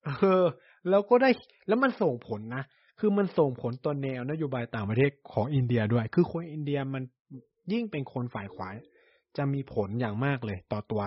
[0.05, 0.11] เอ
[0.43, 0.45] อ
[0.91, 1.31] แล้วก็ได้
[1.69, 2.65] แล้วมันส่งผลนะ
[3.01, 7.03] คือมันส่งผลต่อแนวนโยบายต่างประเทศของอินเดียด้วย คือคนอินเดียมัน
[7.73, 8.69] ยิ่งเป็นคนฝ่ายขวา
[9.37, 11.03] จะมีผลอย่างมากเลยต่อตัว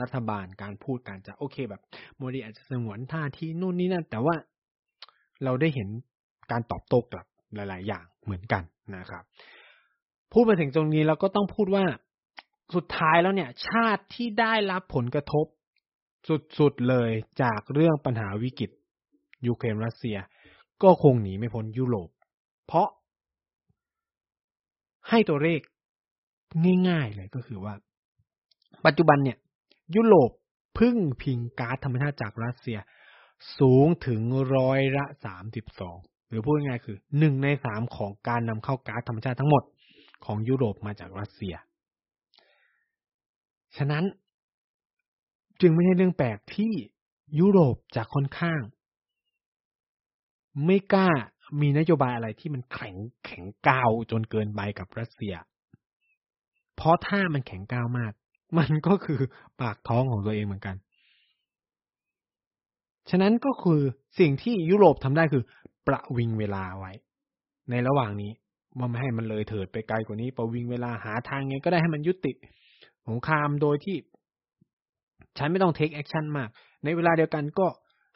[0.00, 1.82] รัฐบาลการพูดการจะโอเคแบบ
[2.16, 4.34] โมดีอาจจะสงวนท่าที่นู่นนี่นั่น แต่ว่า
[5.44, 5.88] เราได้เห็น
[6.50, 8.62] การตอบโต้กลับหลาย ๆ อย่างเหมือนกัน
[8.96, 9.24] นะครับ
[10.36, 11.84] พูดมาถึงตรงนี้เราก็ต้องพูดว่า
[12.74, 15.46] สุดท้ายแล้วเนี่ย ชาติที่ได้รับผลกระทบ
[16.58, 17.10] สุดๆเลย
[17.42, 18.70] จากเรื่องปัญหาวิกฤต
[19.46, 20.16] ยูเครนรัสเซีย
[20.82, 22.08] ก็คงหนีไม่พ้นยุโรป
[22.66, 22.88] เพราะ
[25.08, 25.60] ให้ตัวเลข
[26.88, 27.74] ง่ายๆเลยก็คือว่า
[28.86, 29.38] ปัจจุบันเนี่ย
[29.96, 30.30] ยุโรป
[30.78, 32.78] พึ่งพิงก๊าซธรรมชาติจากรัสเซีย
[33.58, 34.20] สูงถึง
[34.56, 39.62] ร้อยละสามสิบสองหรือพูดง่ายคือหนึ่งในสามของการนำเข้าก๊าซธรรมชาติทั้งหมด
[40.24, 41.54] ของยุโรปมาจากรัสเซีย
[43.76, 44.04] ฉะนั้น
[45.60, 46.72] จึงไม่ใช่เรื่องแปลกที่
[47.40, 48.60] ยุโรปจะค่อนข้าง
[50.66, 51.10] ไม่กล้า
[51.60, 55.34] มีนโยบายอะไรที่มันแข็งแข็งก้าวจนเกินไปกับรัสเซีย
[56.76, 58.12] เพราะถ้ามันแข็งกร้าวมาก
[58.58, 59.20] มันก็คือ
[59.60, 60.76] ปากท้องของตัวเองเหมือนกัน
[63.10, 63.80] ฉะนั้นก็คือ
[64.18, 65.44] สิ่งที่ยุโรปทำได้คือ
[65.86, 66.92] ประวิงเวลาไว้
[67.70, 68.32] ในระหว่างนี้
[68.78, 72.32] ว่าไม่ให้มันเลยเถิดไปไกลกว่านี้ประวิงเวลาหาทางไงก็ได้ให้มันยุติ
[73.08, 73.96] สงครามโดยที่
[75.38, 76.48] ฉันไม่ต้อง take action มาก
[76.84, 77.66] ในเวลาเดียวกันก็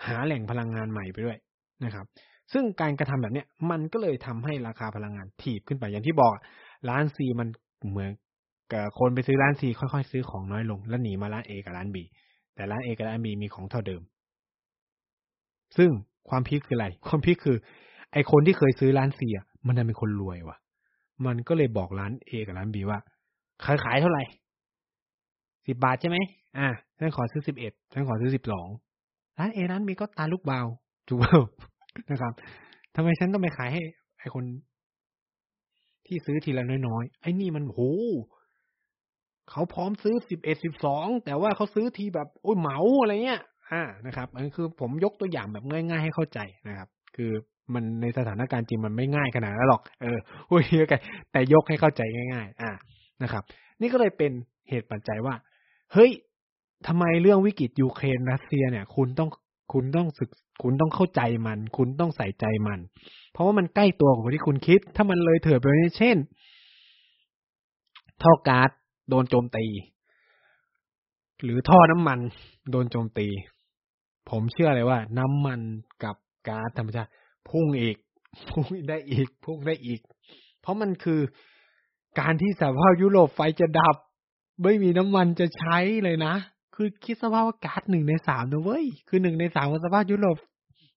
[0.07, 1.39] หาแหล่งพลังงานใหม่ไปด้วย
[1.85, 2.07] นะครับ
[2.53, 6.33] ซึ่งการกระทำแบบเนี้ยมันก็เลยทำให้ราคาพลังงานถีบขึ้นไปอย่างที่บอก
[6.89, 7.49] ร้านซีมัน
[7.91, 8.11] เหมือน
[8.73, 12.05] กับคนไปซื้อร้านซีค่อยๆซื้อของน้อยลง แล้วหนีมาร้านเอกับร้านบี
[12.55, 14.03] แต่ร้านเอกับร้านบีมีของเท่าเดิม
[15.77, 15.91] ซึ่ง
[16.29, 17.57] ความพีคคืออะไร ความพีคคือ
[18.13, 20.57] ไอคนที่เคยซื้อร้านซีอะ มันนเป็นคนรวยว่ะ
[21.27, 22.99] มันก็เลยบอกร้านเอกับร้านบีว่า
[23.65, 24.23] ขายขายเท่าไหร่
[25.67, 26.17] สิบบาทใช่ไหม
[26.59, 28.69] อ่าฉันขอซื้อสิบเอ็ดฉันขอซื้อสิบสอง
[29.39, 30.61] ร้านเอร้านบีก็ตาลูกเบา
[31.09, 31.39] ถูกเปล่า
[32.11, 32.33] นะครับ
[32.95, 33.81] ทำไมฉันต้องไปขายให้
[34.19, 34.45] ไอคน
[36.07, 37.81] ที่ซื้อทีละน้อยๆไอ้นี่มันโห
[39.51, 46.39] เขาพร้อมซื้อสิบเอ็ดสิบสองแต่ว่าเขาซื้อทีแบบ โอ้ยเหมาอะไรเงี้ยอ่านะครับ อันนี้คือผมยกตัวอย่างแบบง่าย ๆ ให้เข้าใจ
[46.69, 47.33] นะครับ คือ
[47.75, 51.01] มันในสถานการณ์จริงมันไม่ง่ายขนาดนั้นหรอก เออพูดเยอะกัน
[51.33, 52.03] แต่ยกให้เข้าใจ
[52.33, 52.71] ง่าย ๆ อ่า
[53.23, 53.43] นะครับ
[53.81, 54.33] นี่ก็เลยเป็น
[54.69, 55.35] เหตุปัจจัยว่า
[55.93, 56.11] เฮ้ย
[56.87, 59.29] ทำไมเรื่องวิกฤตยูเครนรัสเซียเนี่ย คุณต้อง
[59.73, 60.31] คุณต้องศึก
[60.63, 62.79] คุณต้องเข้าใจมัน คุณต้องใส่ใจมัน
[63.33, 65.67] เพราะว่ามันใกล้ตัวกว่าที่คุณคิด ถ้ามันเลยเถิดไป
[65.99, 66.17] เช่น
[68.23, 68.71] ท่อก๊าซ
[69.09, 69.65] โดนโจมตี
[71.43, 72.19] หรือท่อน้ำมัน
[72.71, 73.27] โดนโจมตี
[74.31, 75.61] ผมเชื่อเลยว่า น้ำมัน
[76.03, 76.17] กับ
[76.49, 77.11] ก๊าซธรรมชาติ
[77.51, 77.97] พุ่งอีก
[78.51, 80.01] พุ่งได้อีก พุ่งได้อีก
[80.61, 81.21] เพราะมันคือ
[82.21, 83.97] การที่สภาพยุโรปไฟจะดับ
[84.63, 86.35] ไม่มีน้ำมันจะใช้เลยนะ
[86.75, 90.37] คือคิดสภาพว่าก๊าซหนึ่งในสามนะเว้ย คือหนึ่งในสามของสภาพยุโรป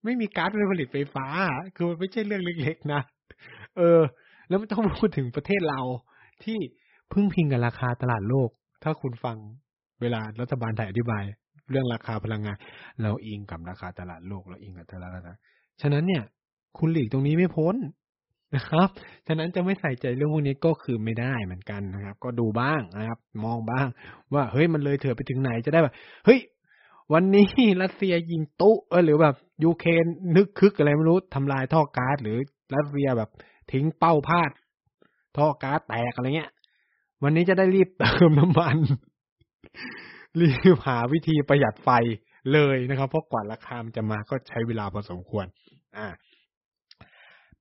[0.04, 1.28] ไม่มีก๊าซไปผลิตไฟฟ้า
[1.76, 3.02] คือมันไม่ใช่เรื่องเล็กๆนะ
[3.78, 4.02] เออ
[4.48, 5.82] แล้วไม่ต้องพูดถึงประเทศเรา
[6.44, 6.58] ที่
[7.12, 8.50] พึ่งพิงกับราคาตลาดโลก
[8.84, 9.38] ถ้าคุณฟัง
[10.02, 11.24] เวลารัฐบาลไทยอธิบาย
[11.70, 12.58] เรื่องราคาพลังงาน
[13.02, 15.34] เราอิงกับราคาตลาดโลกเราอิงกับตลาดราคา
[15.82, 16.24] ฉะนั้นเนี่ย
[16.78, 17.76] คุณหลีกตรงนี้ไม่พ้น
[18.56, 18.90] นะครับ
[19.28, 23.88] ฉะนั้นจะไม่ใส่ใจเรื่องพวกนี้ก็คือไม่ได้เหมือนกันนะครับ ก็ดูบ้างนะครับ มองบ้าง
[24.34, 25.94] ว่าเฮ้ยมันเลยเถื่อไปถึงไหนจะได้แบบ
[26.26, 26.40] เฮ้ย
[27.14, 27.50] วันนี้
[27.82, 30.06] รัสเซียยิงตุเออหรือแบบยูเครน
[30.36, 32.38] นึกคึกอะไรไม่รู้ทำลายท่อก๊าซหรือ
[32.76, 33.30] รัสเซียแบบ
[33.72, 34.52] ทิ้งเป้าพลาด
[35.38, 36.52] ท่อก๊าซแตกอะไรเงี้ย
[37.24, 38.78] วันนี้จะได้รีบเติมน้ำมัน
[40.40, 41.90] รีบหาวิธีประหยัดไฟ
[42.54, 45.46] เลยนะครับ เพราะกว่าราคามันจะมาก็ใช้เวลาพอสมควร
[45.98, 46.08] อ่า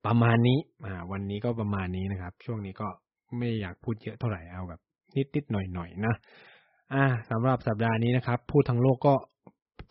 [0.06, 2.88] ประมาณนี้อ่าวันนี้ก็ประมาณนี้นะครับ ช่วงนี้ก็
[3.38, 4.80] ไม่อยากพูดเยอะเท่าไหร่เอาแบบ
[5.34, 6.14] นิดๆหน่อยๆนะ
[6.94, 9.14] อ่าสำหรับสัปดาห์นี้นะครับ พูดทั้งโลกก็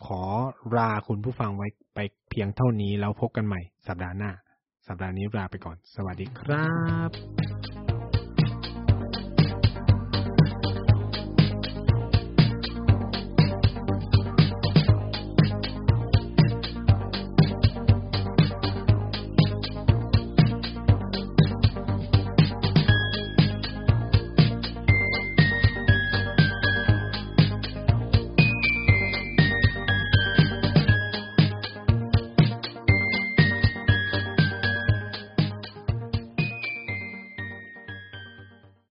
[0.06, 0.22] ขอ
[0.76, 1.98] ลาคุณผู้ฟังไว้ไป
[2.30, 4.30] เพียงเท่านี้แล้วพบกันใหม่ สัปดาห์หน้า
[4.88, 6.68] สัปดาห์นี้ลาไปก่อน สวัสดีครั
[7.08, 7.69] บ